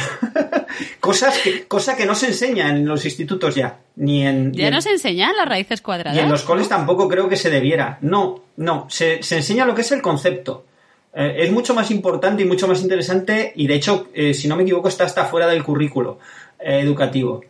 [1.01, 4.51] Cosas que, cosa que no se enseña en los institutos ya, ni en...
[4.51, 6.17] ni Ya en- nos enseñan las raíces cuadradas.
[6.17, 7.99] Y en los coles tampoco creo que se debiera.
[8.01, 8.87] No, no.
[8.91, 10.65] Se, se enseña lo que es el concepto.
[11.15, 14.57] Eh, es mucho más importante y mucho más interesante y de hecho, eh, si no
[14.57, 16.19] me equivoco, está hasta fuera del currículo
[16.59, 17.45] eh, educativo.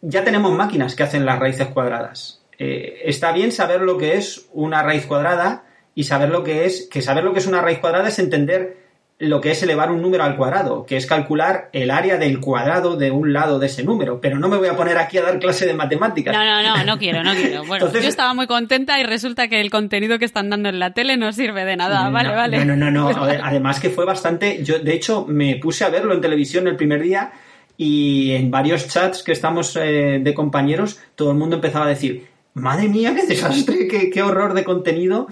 [0.00, 2.42] Ya tenemos máquinas que hacen las raíces cuadradas.
[2.58, 5.65] Está bien saber lo que es una raíz cuadrada
[5.96, 8.84] y saber lo que es, que saber lo que es una raíz cuadrada es entender
[9.18, 12.96] lo que es elevar un número al cuadrado, que es calcular el área del cuadrado
[12.96, 14.20] de un lado de ese número.
[14.20, 16.34] Pero no me voy a poner aquí a dar clase de matemáticas.
[16.36, 17.60] No, no, no, no quiero, no quiero.
[17.64, 20.78] Bueno, Entonces- yo estaba muy contenta y resulta que el contenido que están dando en
[20.78, 22.10] la tele no sirve de nada.
[22.10, 22.64] Vale, no, vale.
[22.66, 23.10] No, no, no.
[23.10, 23.24] no.
[23.26, 24.62] Ver, además que fue bastante.
[24.62, 27.32] Yo, de hecho, me puse a verlo en televisión el primer día
[27.78, 32.26] y en varios chats que estamos eh, de compañeros, todo el mundo empezaba a decir.
[32.52, 35.26] Madre mía, qué desastre, qué, qué horror de contenido.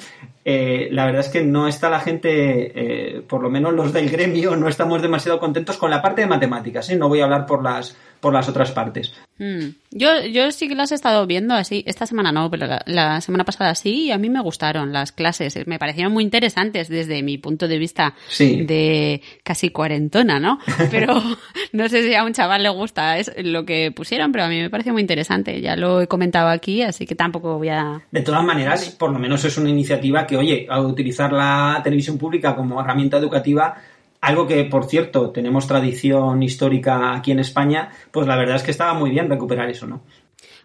[0.45, 4.11] Eh, la verdad es que no está la gente, eh, por lo menos los del
[4.11, 6.91] gremio, no estamos demasiado contentos con la parte de matemáticas.
[6.91, 6.97] ¿eh?
[6.97, 9.13] No voy a hablar por las, por las otras partes.
[9.39, 9.67] Mm.
[9.91, 11.85] Yo, yo sí que las he estado viendo así.
[11.87, 14.07] Esta semana no, pero la, la semana pasada sí.
[14.07, 15.67] Y a mí me gustaron las clases.
[15.67, 18.63] Me parecieron muy interesantes desde mi punto de vista Sí.
[18.65, 20.59] de casi cuarentona, ¿no?
[20.91, 21.23] Pero
[21.73, 24.59] no sé si a un chaval le gusta es lo que pusieron, pero a mí
[24.59, 25.61] me pareció muy interesante.
[25.61, 28.01] Ya lo he comentado aquí, así que tampoco voy a...
[28.11, 32.17] De todas maneras, por lo menos es una iniciativa que, oye, al utilizar la televisión
[32.17, 33.77] pública como herramienta educativa,
[34.25, 38.71] algo que, por cierto, tenemos tradición histórica aquí en España, pues la verdad es que
[38.71, 40.03] estaba muy bien recuperar eso, ¿no?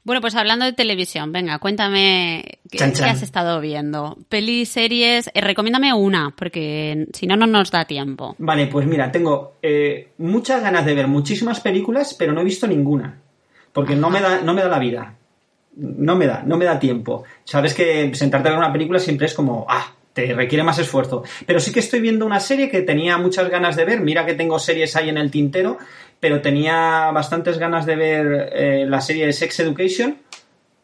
[0.05, 3.09] Bueno, pues hablando de televisión, venga, cuéntame qué, Chan, qué chan.
[3.09, 4.17] has estado viendo.
[4.29, 8.35] Pelis, series, eh, recomiéndame una, porque si no, no nos da tiempo.
[8.39, 12.65] Vale, pues mira, tengo eh, muchas ganas de ver muchísimas películas, pero no he visto
[12.65, 13.19] ninguna.
[13.73, 15.15] Porque no me, da, no me da la vida.
[15.75, 17.23] No me da, no me da tiempo.
[17.43, 21.23] Sabes que sentarte a ver una película siempre es como, ah, te requiere más esfuerzo.
[21.45, 24.01] Pero sí que estoy viendo una serie que tenía muchas ganas de ver.
[24.01, 25.77] Mira que tengo series ahí en el tintero,
[26.19, 30.17] pero tenía bastantes ganas de ver eh, la serie de Sex Education.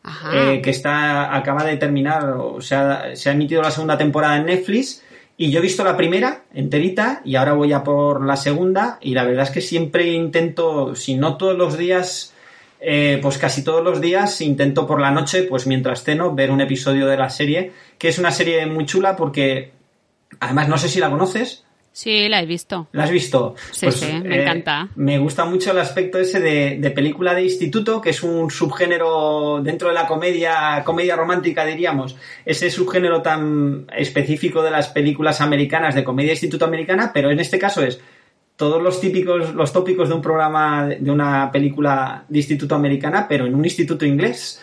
[0.08, 0.30] Ajá.
[0.36, 4.46] eh, que está acaba de terminar, o sea, se ha emitido la segunda temporada en
[4.46, 5.02] Netflix
[5.36, 9.16] y yo he visto la primera enterita y ahora voy a por la segunda y
[9.16, 12.35] la verdad es que siempre intento, si no todos los días,
[12.88, 16.62] eh, pues casi todos los días intento por la noche, pues mientras ceno, ver un
[16.62, 19.72] episodio de la serie, que es una serie muy chula porque
[20.40, 21.64] además no sé si la conoces.
[21.92, 22.90] Sí, la he visto.
[22.92, 23.56] ¿La has visto?
[23.56, 24.90] Pues, eh, Sí, sí, me encanta.
[24.98, 29.62] Me gusta mucho el aspecto ese de, de película de instituto, que es un subgénero
[29.64, 32.18] dentro de la comedia, comedia romántica, diríamos.
[32.46, 37.58] Ese subgénero tan específico de las películas americanas, de comedia instituto americana, pero en este
[37.58, 38.00] caso es
[38.58, 43.46] todos los típicos, los tópicos de un programa, de una película de instituto americana, pero
[43.46, 44.62] en un instituto inglés,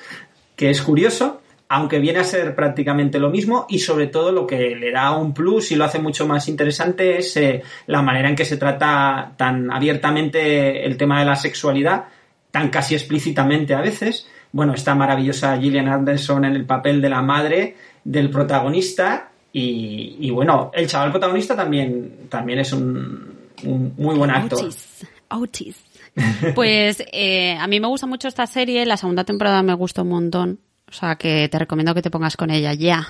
[0.57, 4.77] que es curioso, aunque viene a ser prácticamente lo mismo y sobre todo lo que
[4.77, 8.37] le da un plus y lo hace mucho más interesante es eh, la manera en
[8.37, 12.05] que se trata tan abiertamente el tema de la sexualidad,
[12.51, 14.27] tan casi explícitamente a veces.
[14.53, 20.31] Bueno, está maravillosa Gillian Anderson en el papel de la madre del protagonista y, y
[20.31, 24.65] bueno, el chaval protagonista también, también es un, un muy buen actor.
[24.65, 25.07] Otis.
[25.31, 25.77] Otis.
[26.55, 30.09] Pues eh, a mí me gusta mucho esta serie, la segunda temporada me gusta un
[30.11, 33.09] montón, o sea que te recomiendo que te pongas con ella ya.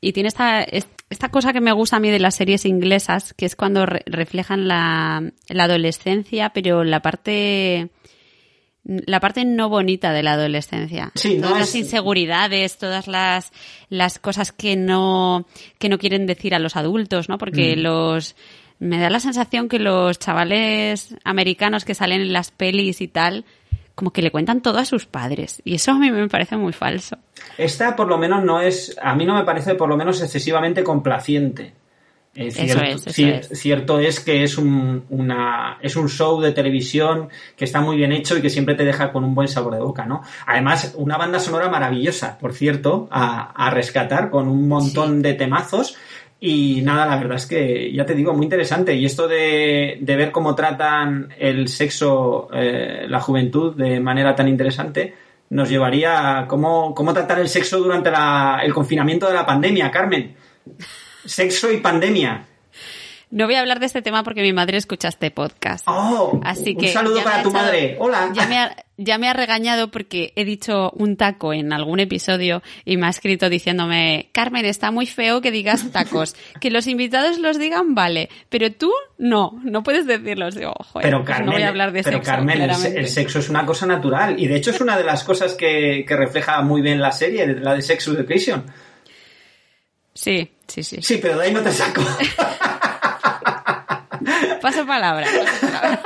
[0.00, 3.34] Y tiene esta, es- esta cosa que me gusta a mí de las series inglesas,
[3.34, 7.90] que es cuando re- reflejan la, la adolescencia, pero la parte
[8.84, 11.10] la parte no bonita de la adolescencia.
[11.14, 13.50] Sí, no todas las es- inseguridades, todas las,
[13.88, 15.46] las cosas que no,
[15.78, 17.38] que no quieren decir a los adultos, ¿no?
[17.38, 17.80] Porque Mm.
[17.80, 18.36] los,
[18.78, 23.44] me da la sensación que los chavales americanos que salen en las pelis y tal,
[23.94, 25.62] como que le cuentan todo a sus padres.
[25.64, 27.16] Y eso a mí me parece muy falso.
[27.56, 30.82] Esta por lo menos no es, a mí no me parece por lo menos excesivamente
[30.82, 31.72] complaciente.
[32.36, 33.60] Eh, Eso cierto, es, eso cier- es.
[33.60, 38.10] cierto es que es un, una, es un show de televisión que está muy bien
[38.10, 40.22] hecho y que siempre te deja con un buen sabor de boca, ¿no?
[40.44, 45.96] Además, una banda sonora maravillosa, por cierto, a, a rescatar con un montón de temazos.
[46.40, 48.94] Y nada, la verdad es que ya te digo, muy interesante.
[48.94, 54.48] Y esto de, de ver cómo tratan el sexo, eh, la juventud de manera tan
[54.48, 55.14] interesante,
[55.50, 59.90] nos llevaría a cómo, cómo tratar el sexo durante la, el confinamiento de la pandemia,
[59.90, 60.34] Carmen.
[61.24, 62.46] Sexo y pandemia.
[63.30, 65.84] No voy a hablar de este tema porque mi madre escucha este podcast.
[65.88, 67.96] Oh, Así un que saludo ya me para tu echado- madre.
[67.98, 68.30] Hola.
[68.34, 72.62] Ya me, ha, ya me ha regañado porque he dicho un taco en algún episodio
[72.84, 76.36] y me ha escrito diciéndome, Carmen, está muy feo que digas tacos.
[76.60, 80.54] Que los invitados los digan, vale, pero tú no, no puedes decirlos.
[80.54, 83.40] Digo, joder, Pero pues Carmen, no voy a hablar de pero sexo, Carmen, el, sexo
[83.40, 86.62] es una cosa natural y de hecho es una de las cosas que, que refleja
[86.62, 88.64] muy bien la serie, la de Sex Education.
[90.14, 90.98] Sí, sí, sí.
[91.02, 92.02] Sí, pero de ahí no te saco.
[94.62, 95.26] Paso palabra.
[95.26, 96.00] paso palabra.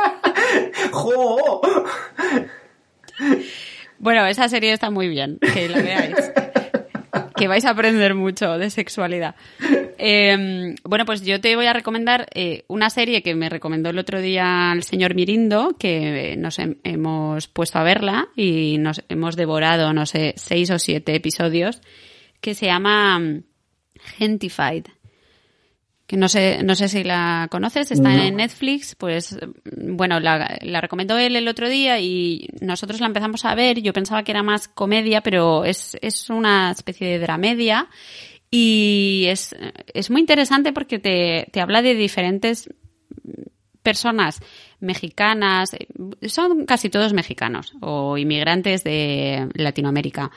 [0.90, 1.60] ¡Jo!
[3.98, 6.14] Bueno, esa serie está muy bien, que la veáis.
[7.36, 9.34] Que vais a aprender mucho de sexualidad.
[9.98, 13.98] Eh, bueno, pues yo te voy a recomendar eh, una serie que me recomendó el
[13.98, 19.36] otro día el señor Mirindo, que nos hem- hemos puesto a verla y nos hemos
[19.36, 21.80] devorado, no sé, seis o siete episodios,
[22.40, 23.42] que se llama mm,
[24.18, 24.86] Gentified.
[26.08, 28.22] Que no sé, no sé si la conoces, está No.
[28.24, 29.38] en Netflix, pues
[29.76, 33.82] bueno, la, la recomendó él el otro día y nosotros la empezamos a ver.
[33.82, 37.88] Yo pensaba que era más comedia, pero es, es una especie de dramedia
[38.50, 39.54] y es,
[39.92, 42.70] es muy interesante porque te, te habla de diferentes
[43.82, 44.40] personas
[44.80, 45.70] mexicanas,
[46.26, 50.30] son casi todos mexicanos o inmigrantes de Latinoamérica.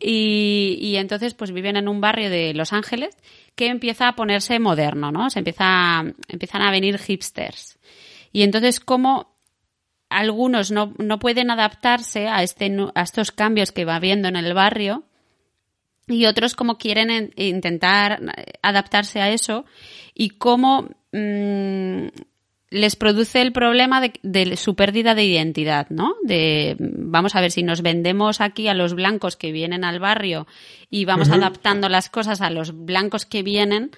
[0.00, 3.16] Y, y entonces pues viven en un barrio de Los Ángeles
[3.56, 5.30] que empieza a ponerse moderno, ¿no?
[5.30, 7.78] Se empieza, empiezan a venir hipsters.
[8.32, 9.34] Y entonces como
[10.08, 14.54] algunos no, no pueden adaptarse a, este, a estos cambios que va habiendo en el
[14.54, 15.04] barrio,
[16.08, 18.20] y otros como quieren en- intentar
[18.62, 19.64] adaptarse a eso
[20.14, 22.06] y cómo mm,
[22.70, 26.14] les produce el problema de, de su pérdida de identidad, ¿no?
[26.24, 30.46] De vamos a ver si nos vendemos aquí a los blancos que vienen al barrio
[30.90, 33.90] y vamos adaptando las cosas a los blancos que vienen.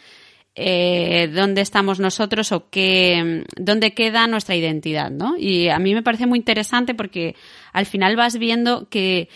[0.60, 5.36] eh, dónde estamos nosotros o qué, dónde queda nuestra identidad, ¿no?
[5.38, 7.36] Y a mí me parece muy interesante porque
[7.72, 9.28] al final vas viendo que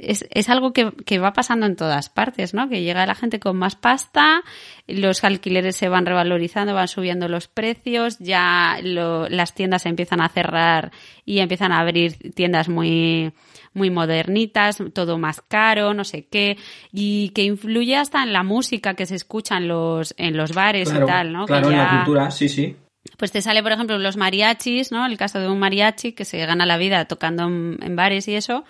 [0.00, 2.68] es, es algo que, que va pasando en todas partes, ¿no?
[2.68, 4.42] Que llega la gente con más pasta,
[4.86, 10.20] los alquileres se van revalorizando, van subiendo los precios, ya lo- las tiendas se empiezan
[10.20, 10.92] a cerrar
[11.24, 13.32] y empiezan a abrir tiendas muy,
[13.74, 16.56] muy modernitas, todo más caro, no sé qué,
[16.92, 20.88] y que influye hasta en la música que se escucha en los, en los bares
[20.88, 21.46] Claro, y tal, ¿no?
[21.46, 22.76] claro, que en la cultura, sí, sí.
[23.18, 25.04] pues te sale, por ejemplo, los mariachis, ¿no?
[25.06, 28.64] El caso de un mariachi que se gana la vida tocando en bares y eso,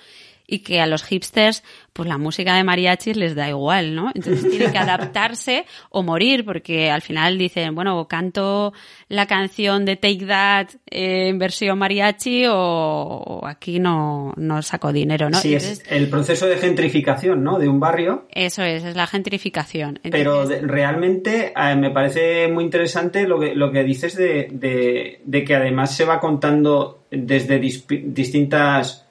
[0.46, 4.11] y que a los hipsters, pues la música de mariachis les da igual, ¿no?
[4.14, 8.72] Entonces tienen que adaptarse o morir, porque al final dicen, bueno, canto
[9.09, 15.30] la canción de Take That eh, en versión mariachi o, aquí no, no saco dinero,
[15.30, 15.38] ¿no?
[15.38, 17.59] Sí, Entonces, es el proceso de gentrificación, ¿no?
[17.59, 18.26] De un barrio.
[18.32, 19.98] eso es, es la gentrificación.
[20.11, 25.20] Pero de- realmente eh, me parece muy interesante lo que, lo que dices de, de-
[25.24, 29.05] de que además se va contando desde distintas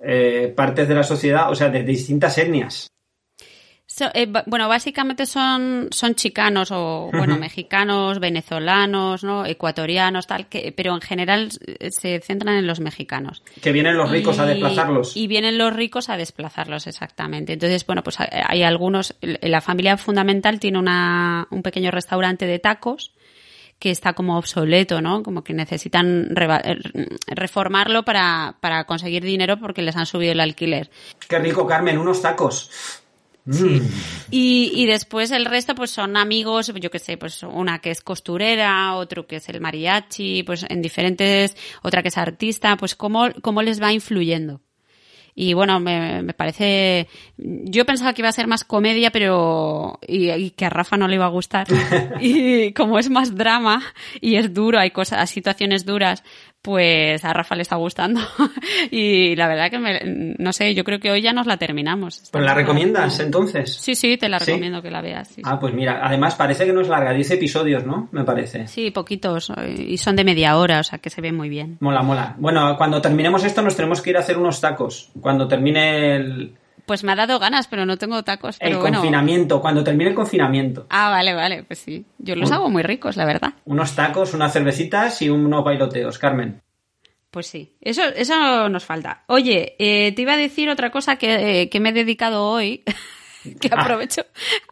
[0.00, 2.88] eh, partes de la sociedad, o sea, desde distintas etnias.
[3.88, 9.46] So- eh, bueno, básicamente son, son chicanos o, bueno, mexicanos, venezolanos, ¿no?
[9.46, 13.42] Ecuatorianos, tal, que, pero en general eh, se centran en los mexicanos.
[13.62, 15.16] Que vienen los ricos a desplazarlos.
[15.16, 17.52] Y vienen los ricos a desplazarlos, exactamente.
[17.54, 22.58] Entonces, bueno, pues hay- hay algunos, la familia fundamental tiene una, un pequeño restaurante de
[22.58, 23.12] tacos
[23.78, 25.22] que está como obsoleto, ¿no?
[25.22, 26.78] Como que necesitan eh,
[27.26, 30.90] reformarlo para, para conseguir dinero porque les han subido el alquiler.
[31.28, 32.70] Qué rico, Carmen, unos tacos.
[33.50, 33.64] Sí.
[33.64, 33.88] Mm.
[34.30, 38.00] Y, y después el resto pues son amigos, yo que sé, pues una que es
[38.00, 43.28] costurera, otro que es el mariachi, pues en diferentes, otra que es artista, pues cómo,
[43.42, 44.60] cómo les va influyendo.
[45.38, 50.30] Y bueno, me, me parece, yo pensaba que iba a ser más comedia, pero, y,
[50.30, 51.66] y que a Rafa no le iba a gustar.
[52.20, 53.82] Y como es más drama
[54.22, 56.24] y es duro, hay cosas, situaciones duras,
[56.66, 58.20] pues a Rafa le está gustando.
[58.90, 60.00] Y la verdad que me,
[60.38, 62.28] no sé, yo creo que hoy ya nos la terminamos.
[62.32, 63.76] ¿Pues la recomiendas entonces?
[63.76, 64.46] Sí, sí, te la ¿Sí?
[64.46, 65.28] recomiendo que la veas.
[65.28, 65.42] sí.
[65.44, 68.08] Ah, pues mira, además parece que no es larga, 10 episodios, ¿no?
[68.10, 68.66] Me parece.
[68.66, 69.52] Sí, poquitos.
[69.78, 71.76] Y son de media hora, o sea que se ven muy bien.
[71.80, 72.34] Mola, mola.
[72.38, 75.10] Bueno, cuando terminemos esto nos tenemos que ir a hacer unos tacos.
[75.20, 76.52] Cuando termine el,
[76.86, 78.56] Pues me ha dado ganas, pero no tengo tacos.
[78.60, 78.98] el bueno.
[78.98, 80.86] confinamiento, cuando termine el confinamiento.
[80.88, 82.06] Ah, vale, vale, pues sí.
[82.18, 82.56] Yo los Bueno.
[82.62, 83.54] hago muy ricos, la verdad.
[83.64, 86.62] Unos tacos, unas cervecitas y unos bailoteos, Carmen.
[87.30, 89.24] Pues sí, eso, eso nos falta.
[89.26, 92.82] Oye, eh, te iba a decir otra cosa que, eh, que me he dedicado hoy.
[93.60, 94.22] que aprovecho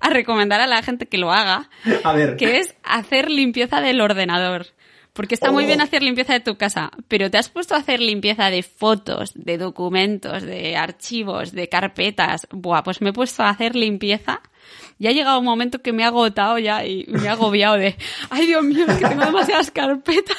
[0.01, 1.69] a recomendar a la gente que lo haga,
[2.03, 2.37] A ver.
[2.37, 4.67] que es hacer limpieza del ordenador.
[5.15, 5.67] Porque está muy Oh.
[5.69, 9.31] bien hacer limpieza de tu casa, pero te has puesto a hacer limpieza de fotos,
[9.35, 12.47] de documentos, de archivos, de carpetas.
[12.51, 14.41] Buah, pues me he puesto a hacer limpieza.
[14.99, 17.95] Y ha llegado un momento que me ha agotado ya y me ha agobiado de,
[18.31, 20.37] ay Dios mío, es que tengo demasiadas carpetas.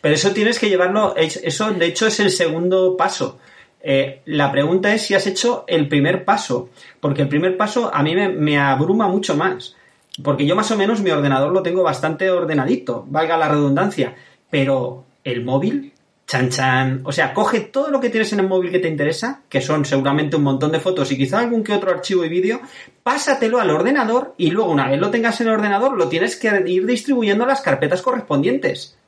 [0.00, 3.38] Pero eso tienes que llevarlo, es- eso de hecho es el segundo paso.
[3.80, 6.68] Eh, la pregunta es si has hecho el primer paso,
[7.00, 9.76] porque el primer paso a mí me, me abruma mucho más,
[10.22, 14.14] porque yo más o menos mi ordenador lo tengo bastante ordenadito, valga la redundancia,
[14.50, 15.92] pero el móvil,
[16.26, 19.42] chan chan, o sea, coge todo lo que tienes en el móvil que te interesa,
[19.48, 22.60] que son seguramente un montón de fotos y quizá algún que otro archivo y vídeo,
[23.02, 26.48] pásatelo al ordenador y luego una vez lo tengas en el ordenador lo tienes que
[26.66, 28.98] ir distribuyendo a las carpetas correspondientes.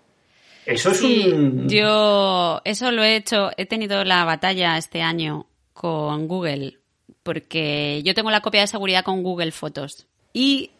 [0.66, 1.68] Eso es Sí, un...
[1.68, 6.78] yo eso lo he hecho, he tenido la batalla este año con Google,
[7.22, 10.06] porque yo tengo la copia de seguridad con Google Fotos.
[10.32, 10.70] Y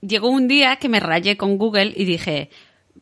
[0.00, 2.50] llegó un día que me rayé con Google y dije,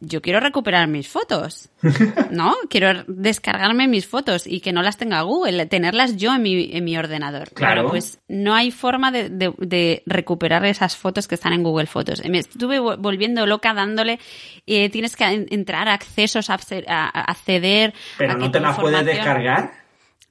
[0.00, 1.70] yo quiero recuperar mis fotos,
[2.30, 2.54] ¿no?
[2.68, 6.84] Quiero descargarme mis fotos y que no las tenga Google, tenerlas yo en mi, en
[6.84, 7.50] mi ordenador.
[7.52, 7.88] Claro.
[7.88, 12.22] pues no hay forma de, de- de recuperar esas fotos que están en Google Fotos.
[12.28, 14.18] Me estuve vol- volviendo loca dándole,
[14.66, 17.94] eh, tienes que en- entrar a accesos, a, acce- a- a acceder.
[18.18, 19.72] Pero a no te las puedes descargar.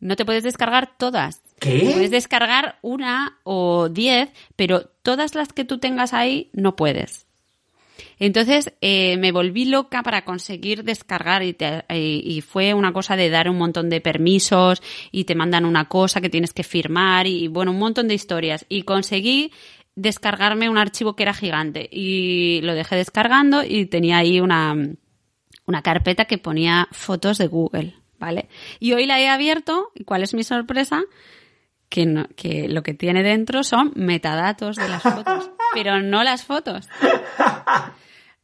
[0.01, 1.41] No te puedes descargar todas.
[1.63, 1.79] ¿Qué?
[1.93, 7.25] Puedes descargar una o diez, pero todas las que tú tengas ahí no puedes.
[8.19, 11.55] Entonces eh, me volví loca para conseguir descargar y-
[11.89, 16.21] y fue una cosa de dar un montón de permisos y te mandan una cosa
[16.21, 18.65] que tienes que firmar y bueno, un montón de historias.
[18.69, 19.51] Y conseguí
[19.95, 24.75] descargarme un archivo que era gigante y lo dejé descargando y tenía ahí una,
[25.65, 28.47] una carpeta que ponía fotos de Google, ¿vale?
[28.79, 31.03] Y hoy la he abierto y ¿cuál es mi sorpresa?
[31.93, 36.43] Que, no- que lo que tiene dentro son metadatos de las fotos, pero no las
[36.43, 36.89] fotos.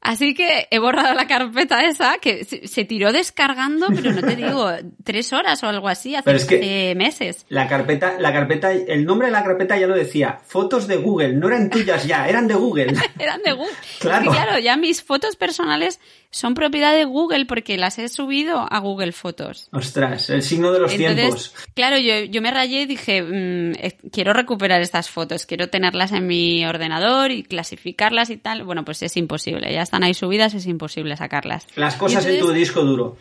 [0.02, 4.70] Así que he borrado la carpeta esa que se, tiró descargando, pero no te digo,
[5.04, 7.46] tres horas o algo así, hace, es que- meses.
[7.50, 10.40] La carpeta, la carpeta, el nombre de la carpeta ya lo decía.
[10.46, 12.94] Fotos de Google, no eran tuyas ya, eran de Google.
[13.20, 13.74] Eran de Google.
[14.00, 14.24] Claro.
[14.32, 16.00] Es que, claro, ya mis fotos personales
[16.32, 19.70] son propiedad de Google porque las he subido a Google Fotos.
[19.72, 21.54] Ostras, el signo de los Entonces, tiempos.
[21.74, 26.28] claro, yo, yo me rayé y dije, mm, quiero recuperar estas fotos, quiero tenerlas en
[26.28, 28.64] mi ordenador y clasificarlas y tal.
[28.64, 31.68] Bueno, pues es imposible, ya están ahí subidas, es imposible sacarlas.
[31.76, 33.18] Las cosas en tu disco duro.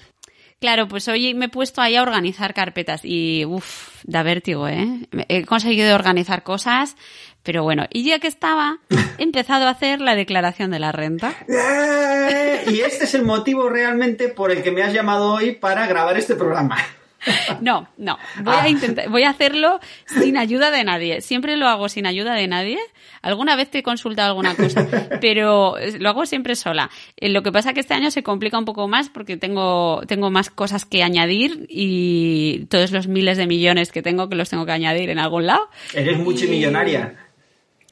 [0.60, 5.06] Claro, pues hoy me he puesto ahí a organizar carpetas y, uff, da vértigo, ¿eh?
[5.28, 6.96] He conseguido organizar cosas,
[7.44, 8.78] pero bueno, y ya que estaba,
[9.18, 11.32] he empezado a hacer la declaración de la renta.
[11.48, 12.64] ¡Eh!
[12.70, 16.18] Y este es el motivo realmente por el que me has llamado hoy para grabar
[16.18, 16.76] este programa.
[17.60, 18.16] No, no.
[18.42, 18.62] Voy Ah.
[18.64, 21.20] a intentar, voy a hacerlo sin ayuda de nadie.
[21.20, 22.78] Siempre lo hago sin ayuda de nadie.
[23.22, 24.86] Alguna vez te he consultado alguna cosa,
[25.20, 26.90] pero lo hago siempre sola.
[27.16, 30.30] Eh, Lo que pasa que este año se complica un poco más porque tengo, tengo
[30.30, 34.64] más cosas que añadir y todos los miles de millones que tengo que los tengo
[34.66, 35.68] que añadir en algún lado.
[35.94, 37.14] Eres multimillonaria.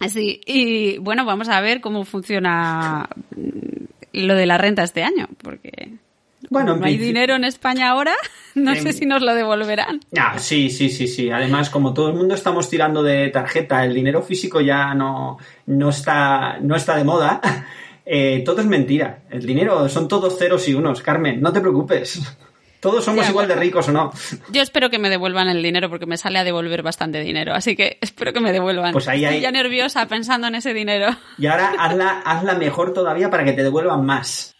[0.09, 3.09] Sí, y bueno, vamos a ver cómo funciona
[4.13, 5.95] lo de la renta este año, porque
[6.51, 8.15] Bueno, en no hay dinero en España ahora,
[8.55, 10.01] no En- sé si nos lo devolverán.
[10.19, 11.31] Ah, sí, sí, sí, sí.
[11.31, 15.89] Además, como todo el mundo estamos tirando de tarjeta, el dinero físico ya no, no,
[15.91, 17.41] está, no está de moda.
[18.07, 19.21] eh, todo es mentira.
[19.31, 21.03] El dinero son todos ceros y unos.
[21.03, 22.21] Carmen, no te preocupes.
[22.79, 24.13] Todos somos Ya, igual de ricos o no.
[24.53, 27.75] Yo espero que me devuelvan el dinero porque me sale a devolver bastante dinero, así
[27.75, 28.93] que espero que me devuelvan.
[28.93, 31.09] Pues ahí Estoy ya nerviosa pensando en ese dinero.
[31.39, 34.55] Y ahora hazla, hazla mejor todavía para que te devuelvan más.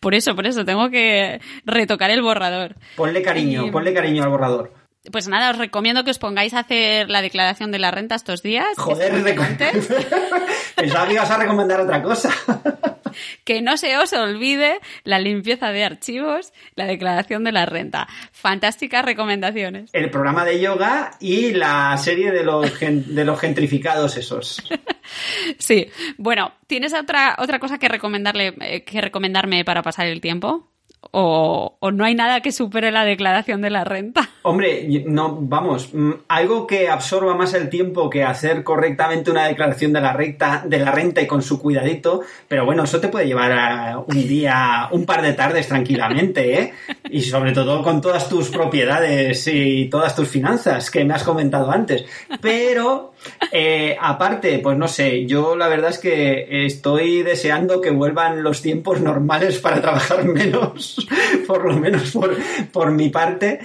[0.00, 2.76] Por eso, por eso, tengo que retocar el borrador.
[2.96, 4.72] Ponle cariño, Y- ponle cariño al borrador.
[5.12, 8.42] Pues nada, os recomiendo que os pongáis a hacer la declaración de la renta estos
[8.42, 8.66] días.
[8.76, 9.12] Joder,
[10.76, 12.30] pensaba que ibas a recomendar otra cosa.
[13.46, 18.06] Que no se os olvide la limpieza de archivos, la declaración de la renta.
[18.30, 19.88] Fantásticas recomendaciones.
[19.94, 24.62] El programa de yoga y la serie de los, gen- de los gentrificados esos.
[25.58, 25.86] Sí.
[26.18, 30.68] Bueno, ¿tienes otra, otra cosa que recomendarle, eh, que recomendarme para pasar el tiempo?
[31.12, 34.28] O, o no hay nada que supere la declaración de la renta?
[34.48, 39.92] Hombre, no, vamos, mm, algo que absorba más el tiempo que hacer correctamente una declaración
[39.92, 43.26] de la recta, de la renta y con su cuidadito, pero bueno, eso te puede
[43.26, 46.72] llevar a un día, un par de tardes tranquilamente, ¿eh?
[47.10, 51.72] Y sobre todo con todas tus propiedades y todas tus finanzas que me has comentado
[51.72, 52.04] antes.
[52.40, 53.14] Pero,
[53.50, 58.62] eh, aparte, pues no sé, yo la verdad es que estoy deseando que vuelvan los
[58.62, 61.04] tiempos normales para trabajar menos,
[61.48, 62.36] por lo menos por,
[62.70, 63.58] por mi parte.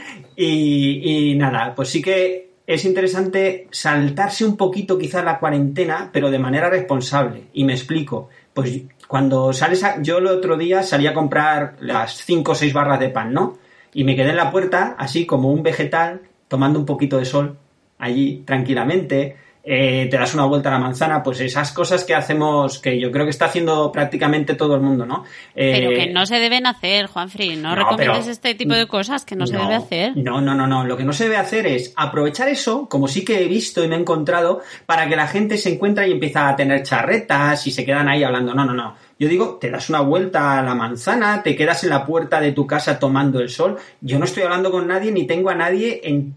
[0.44, 6.39] Y, nada, pues sí que es interesante saltarse un poquito quizás la cuarentena, pero de
[6.39, 7.44] manera responsable.
[7.54, 8.30] Y me explico.
[8.54, 12.74] Pues cuando sales a, yo el otro día salí a comprar las 5 o 6
[12.74, 13.60] barras de pan, ¿no?
[13.94, 17.58] Y me quedé en la puerta, así como un vegetal, tomando un poquito de sol,
[18.00, 22.80] allí tranquilamente, eh, te das una vuelta a la manzana, pues esas cosas que hacemos,
[22.80, 25.24] que yo creo que está haciendo prácticamente todo el mundo, ¿no?
[25.55, 29.24] Eh, pero que no se deben hacer, Juanfri, no, no recomiendes este tipo de cosas
[29.24, 30.18] que no, se debe hacer.
[30.18, 33.24] No, no, no, no, lo que no se debe hacer es aprovechar eso, como sí
[33.24, 36.49] que he visto y me he encontrado, para que la gente se encuentra y empieza
[36.49, 39.88] a tener charretas y se quedan ahí hablando, no, no, no, yo digo, te das
[39.88, 43.49] una vuelta a la manzana, te quedas en la puerta de tu casa tomando el
[43.49, 43.78] sol.
[44.01, 46.34] Yo no estoy hablando con nadie ni tengo a nadie en,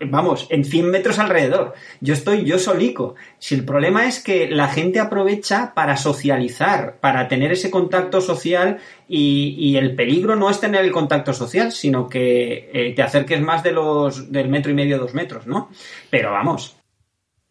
[0.00, 1.72] vamos, en 100 metros alrededor.
[2.02, 3.14] Yo estoy yo solico.
[3.38, 8.80] Si el problema es que la gente aprovecha para socializar, para tener ese contacto social
[9.08, 13.62] y, el peligro no es tener el contacto social, sino que eh, te acerques más
[13.62, 15.70] de los del metro y medio, dos metros, ¿no?
[16.10, 16.79] Pero vamos,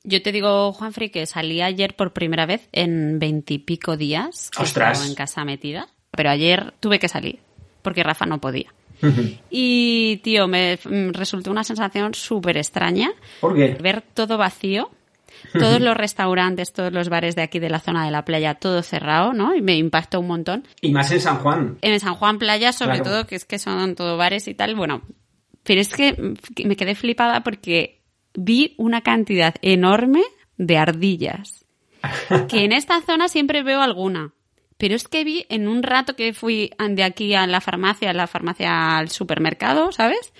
[0.09, 4.49] yo te digo, Juanfri, que salí ayer por primera vez en veintipico días.
[4.57, 5.07] Ostras.
[5.07, 5.87] en casa metida.
[6.11, 7.39] Pero ayer tuve que salir
[7.81, 8.73] porque Rafa no podía.
[9.49, 13.11] y, tío, me mm, resultó una sensación súper extraña.
[13.39, 13.77] ¿Por qué?
[13.81, 14.89] Ver todo vacío.
[15.53, 18.83] Todos los restaurantes, todos los bares de aquí de la zona de la playa, todo
[18.83, 19.55] cerrado, ¿no?
[19.55, 20.67] Y me impactó un montón.
[20.81, 21.77] Y más en San Juan.
[21.81, 24.75] En San Juan Playa, sobre todo, que es que son todo bares y tal.
[24.75, 25.01] Bueno,
[25.63, 26.35] pero es que
[26.65, 27.98] me quedé flipada porque
[28.33, 30.23] vi una cantidad enorme
[30.57, 31.65] de ardillas.
[32.47, 34.33] Que en esta zona siempre veo alguna.
[34.77, 38.13] Pero es que vi en un rato que fui de aquí a la farmacia, a
[38.13, 40.33] la farmacia al supermercado, ¿sabes?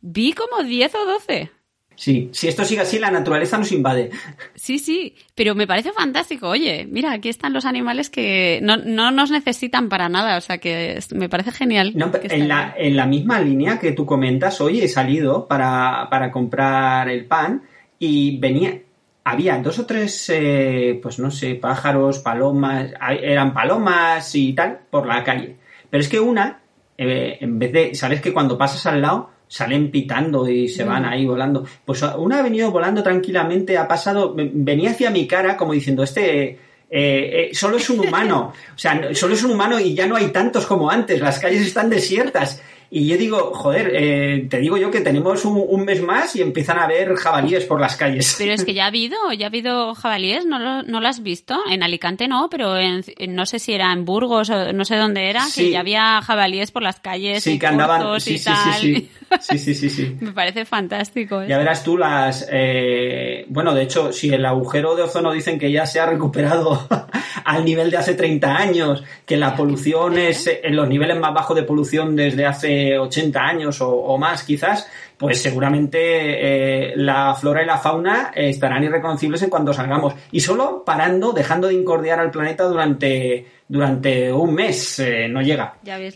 [0.00, 1.50] Vi como 10 o 12.
[1.96, 4.10] Sí, si esto sigue así, la naturaleza nos invade.
[4.54, 6.48] Sí, sí, pero me parece fantástico.
[6.48, 8.76] Oye, mira, aquí están los animales que no,
[9.10, 11.94] nos necesitan para nada, o sea que me parece genial.
[11.94, 17.08] en, la, en, la, misma línea que tú comentas, hoy he salido para, para comprar
[17.08, 17.62] el pan
[17.98, 18.78] y venía,
[19.24, 22.92] había dos o tres, eh, pues no sé, pájaros, palomas,
[23.22, 25.56] eran palomas y tal, por la calle.
[25.88, 26.60] Pero es que una,
[26.98, 31.02] eh, en vez de, ¿sabes que cuando pasas al lado salen pitando y se van
[31.02, 31.06] mm.
[31.06, 31.64] ahí volando.
[31.84, 36.58] Pues una ha venido volando tranquilamente, ha pasado, venía hacia mi cara como diciendo, este
[36.88, 40.16] eh, eh, solo es un humano, o sea, solo es un humano y ya no
[40.16, 42.62] hay tantos como antes, las calles están desiertas.
[42.90, 46.78] Y yo digo, joder, eh, te digo yo que tenemos un, mes más y empiezan
[46.78, 48.36] a haber jabalíes por las calles.
[48.38, 51.22] Pero es que ya ha habido, ya ha habido jabalíes, ¿no lo, no lo has
[51.22, 51.58] visto?
[51.68, 55.28] En Alicante no, pero en, no sé si era en Burgos o no sé dónde
[55.28, 57.42] era, que ya había jabalíes por las calles.
[57.42, 58.20] Sí, que andaban.
[58.20, 59.10] Sí, sí, sí,
[59.40, 61.42] sí, sí, sí, sí, Me parece fantástico.
[61.42, 61.46] ¿eh?
[61.48, 62.48] Ya verás tú las.
[62.50, 66.86] Eh, bueno, de hecho, si el agujero de ozono dicen que ya se ha recuperado
[67.44, 71.56] al nivel de hace 30 años, que la polución es en los niveles más bajos
[71.56, 77.66] de polución desde hace 80 años o, más quizás, pues seguramente eh, la flora y
[77.66, 80.14] la fauna estarán irreconocibles en cuanto salgamos.
[80.32, 85.74] Y solo parando, dejando de incordiar al planeta durante, durante un mes, eh, no llega.
[85.82, 86.14] Ya ves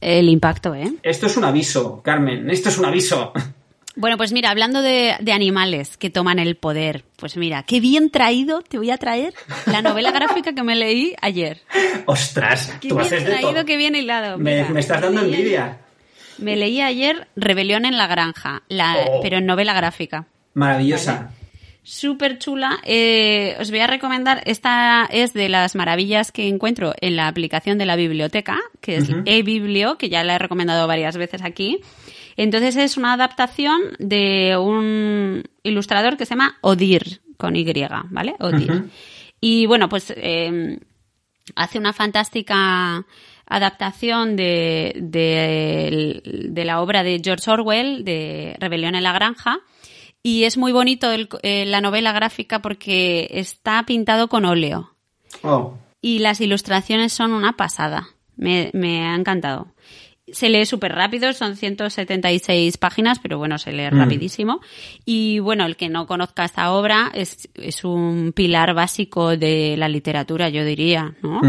[0.00, 0.94] el impacto, ¿eh?
[1.02, 3.32] Esto es un aviso, Carmen, esto es un aviso.
[3.96, 8.62] Bueno, pues mira, hablando de, animales que toman el poder, pues mira, qué bien traído
[8.62, 9.34] te voy a traer
[9.66, 11.60] la novela gráfica que me leí ayer.
[12.06, 12.76] ¡Ostras!
[12.80, 14.38] Qué bien traído, qué bien hilado.
[14.38, 15.78] me, estás dando envidia.
[16.38, 19.20] me leí ayer Rebelión en la Granja, la, oh.
[19.22, 20.26] pero en novela gráfica.
[20.54, 21.30] Maravillosa.
[21.84, 22.78] Súper chula.
[22.84, 27.76] Eh, os voy a recomendar, esta es de las maravillas que encuentro en la aplicación
[27.76, 31.82] de la biblioteca, que es eBiblio, que ya la he recomendado varias veces aquí.
[32.36, 37.64] Entonces es una adaptación de un ilustrador que se llama Odir, con Y,
[38.10, 38.34] ¿vale?
[38.40, 38.90] Odir.
[39.40, 40.78] Y bueno, pues em,
[41.54, 43.04] hace una fantástica
[43.46, 49.60] adaptación de, de, la obra de George Orwell, de Rebelión en la Granja.
[50.22, 54.94] Y es muy bonito eh, la novela gráfica porque está pintado con óleo.
[55.42, 55.76] Oh.
[56.00, 58.08] Y las ilustraciones son una pasada.
[58.36, 59.73] Me, me ha encantado
[60.32, 63.98] se lee súper rápido, son 176 páginas, pero bueno, se lee mm.
[63.98, 64.60] rapidísimo.
[65.04, 69.88] Y bueno, el que no conozca esta obra es, es un pilar básico de la
[69.88, 71.40] literatura, yo diría, ¿no?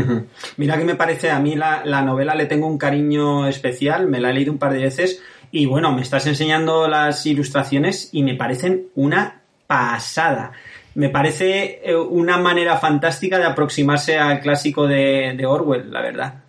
[0.58, 4.20] Mira que me parece, a mí la, la, novela le tengo un cariño especial, me
[4.20, 5.22] la he leído un par de veces
[5.52, 10.52] y bueno, me estás enseñando las ilustraciones y me parecen una pasada.
[10.96, 16.45] Me parece eh, una manera fantástica de aproximarse al clásico de, de Orwell, la verdad.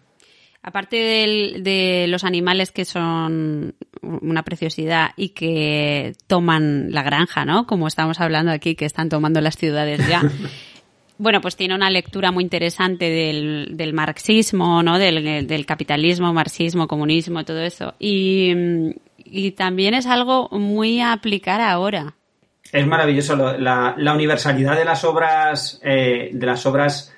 [0.67, 7.69] Aparte de los animales que son una preciosidad y que toman la granja, ¿no?
[7.69, 10.23] Como estamos hablando aquí, que están tomando las ciudades ya.
[11.19, 14.99] Bueno, pues tiene una lectura muy interesante del, marxismo, ¿no?
[14.99, 17.95] Del, capitalismo, marxismo, comunismo, todo eso.
[17.99, 18.53] Y,
[19.25, 22.17] y también es algo muy a aplicar ahora.
[22.71, 27.16] Es maravilloso la, la universalidad de las obras, eh, de las obras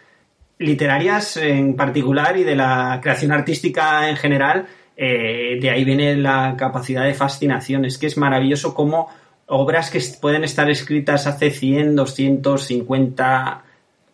[0.58, 4.66] literarias en particular y de la creación artística en general.
[4.96, 7.84] Eh, de ahí viene la capacidad de fascinación.
[7.84, 9.08] Es que es maravilloso cómo
[9.46, 13.64] obras que pueden estar escritas hace 100, 200, 50,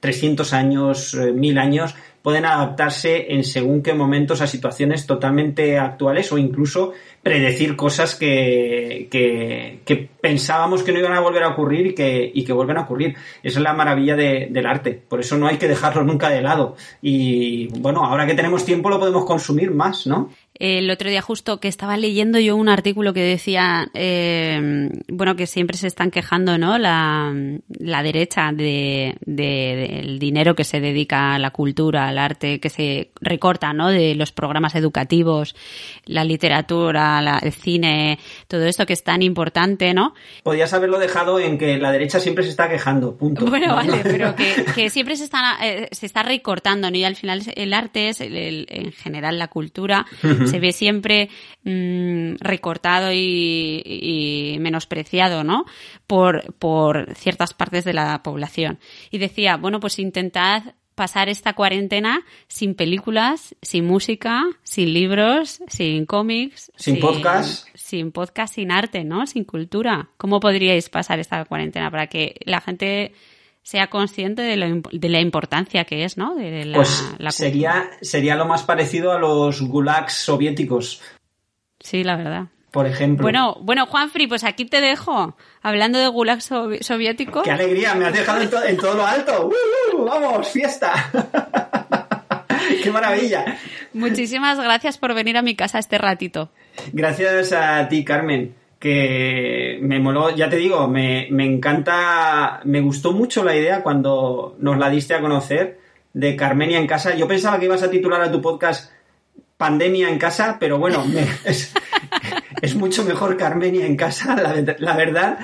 [0.00, 6.38] 300 años, 1000 años, pueden adaptarse en según qué momentos a situaciones totalmente actuales o
[6.38, 12.30] incluso predecir cosas que, que, pensábamos que no iban a volver a ocurrir y que,
[12.32, 13.14] y que vuelven a ocurrir.
[13.42, 14.98] Esa es la maravilla del arte.
[15.06, 16.76] Por eso no hay que dejarlo nunca de lado.
[17.02, 20.30] Y bueno, ahora que tenemos tiempo lo podemos consumir más, ¿no?
[20.54, 25.46] El otro día justo que estaba leyendo yo un artículo que decía, eh, bueno, que
[25.46, 26.78] siempre se están quejando, ¿no?
[26.78, 27.34] La,
[27.68, 33.10] la derecha de, del dinero que se dedica a la cultura, al arte, que se
[33.20, 33.88] recorta, ¿no?
[33.88, 35.56] De los programas educativos,
[36.04, 40.14] la literatura, el cine, todo esto que es tan importante, ¿no?
[40.44, 43.44] Podías haberlo dejado en que la derecha siempre se está quejando, punto.
[43.54, 44.34] Bueno, vale, pero
[44.74, 46.96] que, siempre se está, eh, se está recortando, ¿no?
[46.96, 50.06] Y al final el arte es, en general, la cultura
[50.46, 51.28] se ve siempre
[51.64, 55.64] mm, recortado y, menospreciado, ¿no?
[56.06, 58.78] Por, por ciertas partes de la población.
[59.10, 66.06] Y decía, bueno, pues intentad pasar esta cuarentena sin películas, sin música, sin libros, sin
[66.06, 66.70] cómics.
[66.76, 67.68] Sin, podcast.
[67.74, 69.26] Sin podcast, sin arte, ¿no?
[69.26, 70.10] Sin cultura.
[70.16, 73.12] ¿Cómo podríais pasar esta cuarentena para que la gente
[73.64, 76.34] sea consciente de, la importancia que es, ¿no?
[76.34, 81.00] De la, pues sería, sería lo más parecido a los gulags soviéticos.
[81.80, 82.44] Sí, la verdad.
[82.70, 83.22] Por ejemplo.
[83.22, 85.36] Bueno, bueno, Juanfri, pues aquí te dejo.
[85.62, 87.42] Hablando de gulag soviético.
[87.42, 87.94] ¡Qué alegría!
[87.94, 89.48] Me has dejado en, todo lo alto.
[89.96, 90.92] ¡Uh, vamos fiesta!
[92.82, 93.44] ¡Qué maravilla!
[93.94, 96.50] Muchísimas gracias por venir a mi casa este ratito.
[96.92, 98.54] Gracias a ti, Carmen
[98.84, 104.76] que me moló, ya te digo, me, encanta, me gustó mucho la idea cuando nos
[104.76, 105.80] la diste a conocer
[106.12, 107.14] de Carmenia en casa.
[107.14, 108.92] Yo pensaba que ibas a titular a tu podcast
[109.56, 111.02] Pandemia en casa, pero bueno,
[111.46, 115.38] es, mucho mejor Carmenia en casa, la, verdad.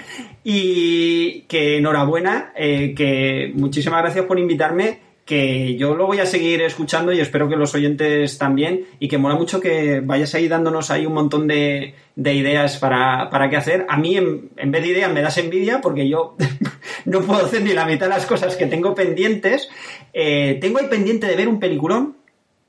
[0.45, 5.01] Y que enhorabuena, eh, que muchísimas gracias por invitarme
[5.31, 9.17] que yo lo voy a seguir escuchando y espero que los oyentes también y que
[9.17, 13.87] mola mucho que vayas ahí dándonos ahí un montón de, ideas para, qué hacer.
[13.89, 16.35] A mí en, vez de ideas me das envidia porque yo
[17.05, 19.69] no puedo hacer ni la mitad de las cosas que tengo pendientes.
[20.13, 22.17] Eh, tengo ahí pendiente de ver un peliculón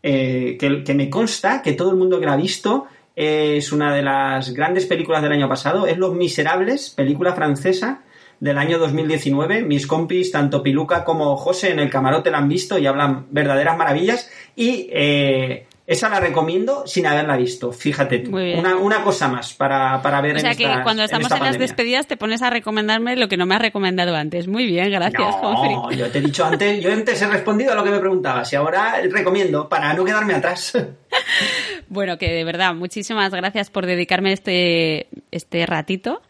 [0.03, 2.85] eh, que, que, me consta que todo el mundo que la ha visto
[3.15, 5.87] es una de las grandes películas del año pasado.
[5.87, 8.03] Es Los Miserables, película francesa
[8.41, 9.61] del año 2019.
[9.61, 13.77] Mis compis, tanto Piluca como José en el camarote la han visto y hablan verdaderas
[13.77, 14.29] maravillas.
[14.55, 18.31] Y eh, esa la recomiendo sin haberla visto, fíjate tú.
[18.31, 22.07] Una, una, cosa más para, para ver o sea que cuando estamos en, las despedidas
[22.07, 24.47] te pones a recomendarme lo que no me has recomendado antes.
[24.47, 27.83] Muy bien, gracias, no, Yo te he dicho antes, yo antes he respondido a lo
[27.83, 30.73] que me preguntabas y ahora recomiendo para no quedarme atrás.
[31.89, 36.21] bueno, que de verdad, muchísimas gracias por dedicarme este, este ratito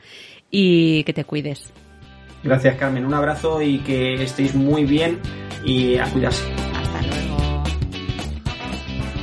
[0.49, 1.71] y que te cuides.
[2.43, 3.05] Gracias, Carmen.
[3.05, 5.19] Un abrazo y que estéis muy bien
[5.63, 6.43] y a cuidarse.
[6.75, 7.63] Hasta luego.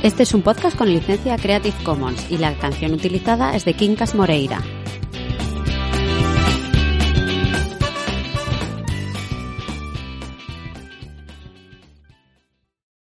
[0.03, 4.15] Este es un podcast con licencia Creative Commons y la canción utilizada es de Quincas
[4.15, 4.61] Moreira.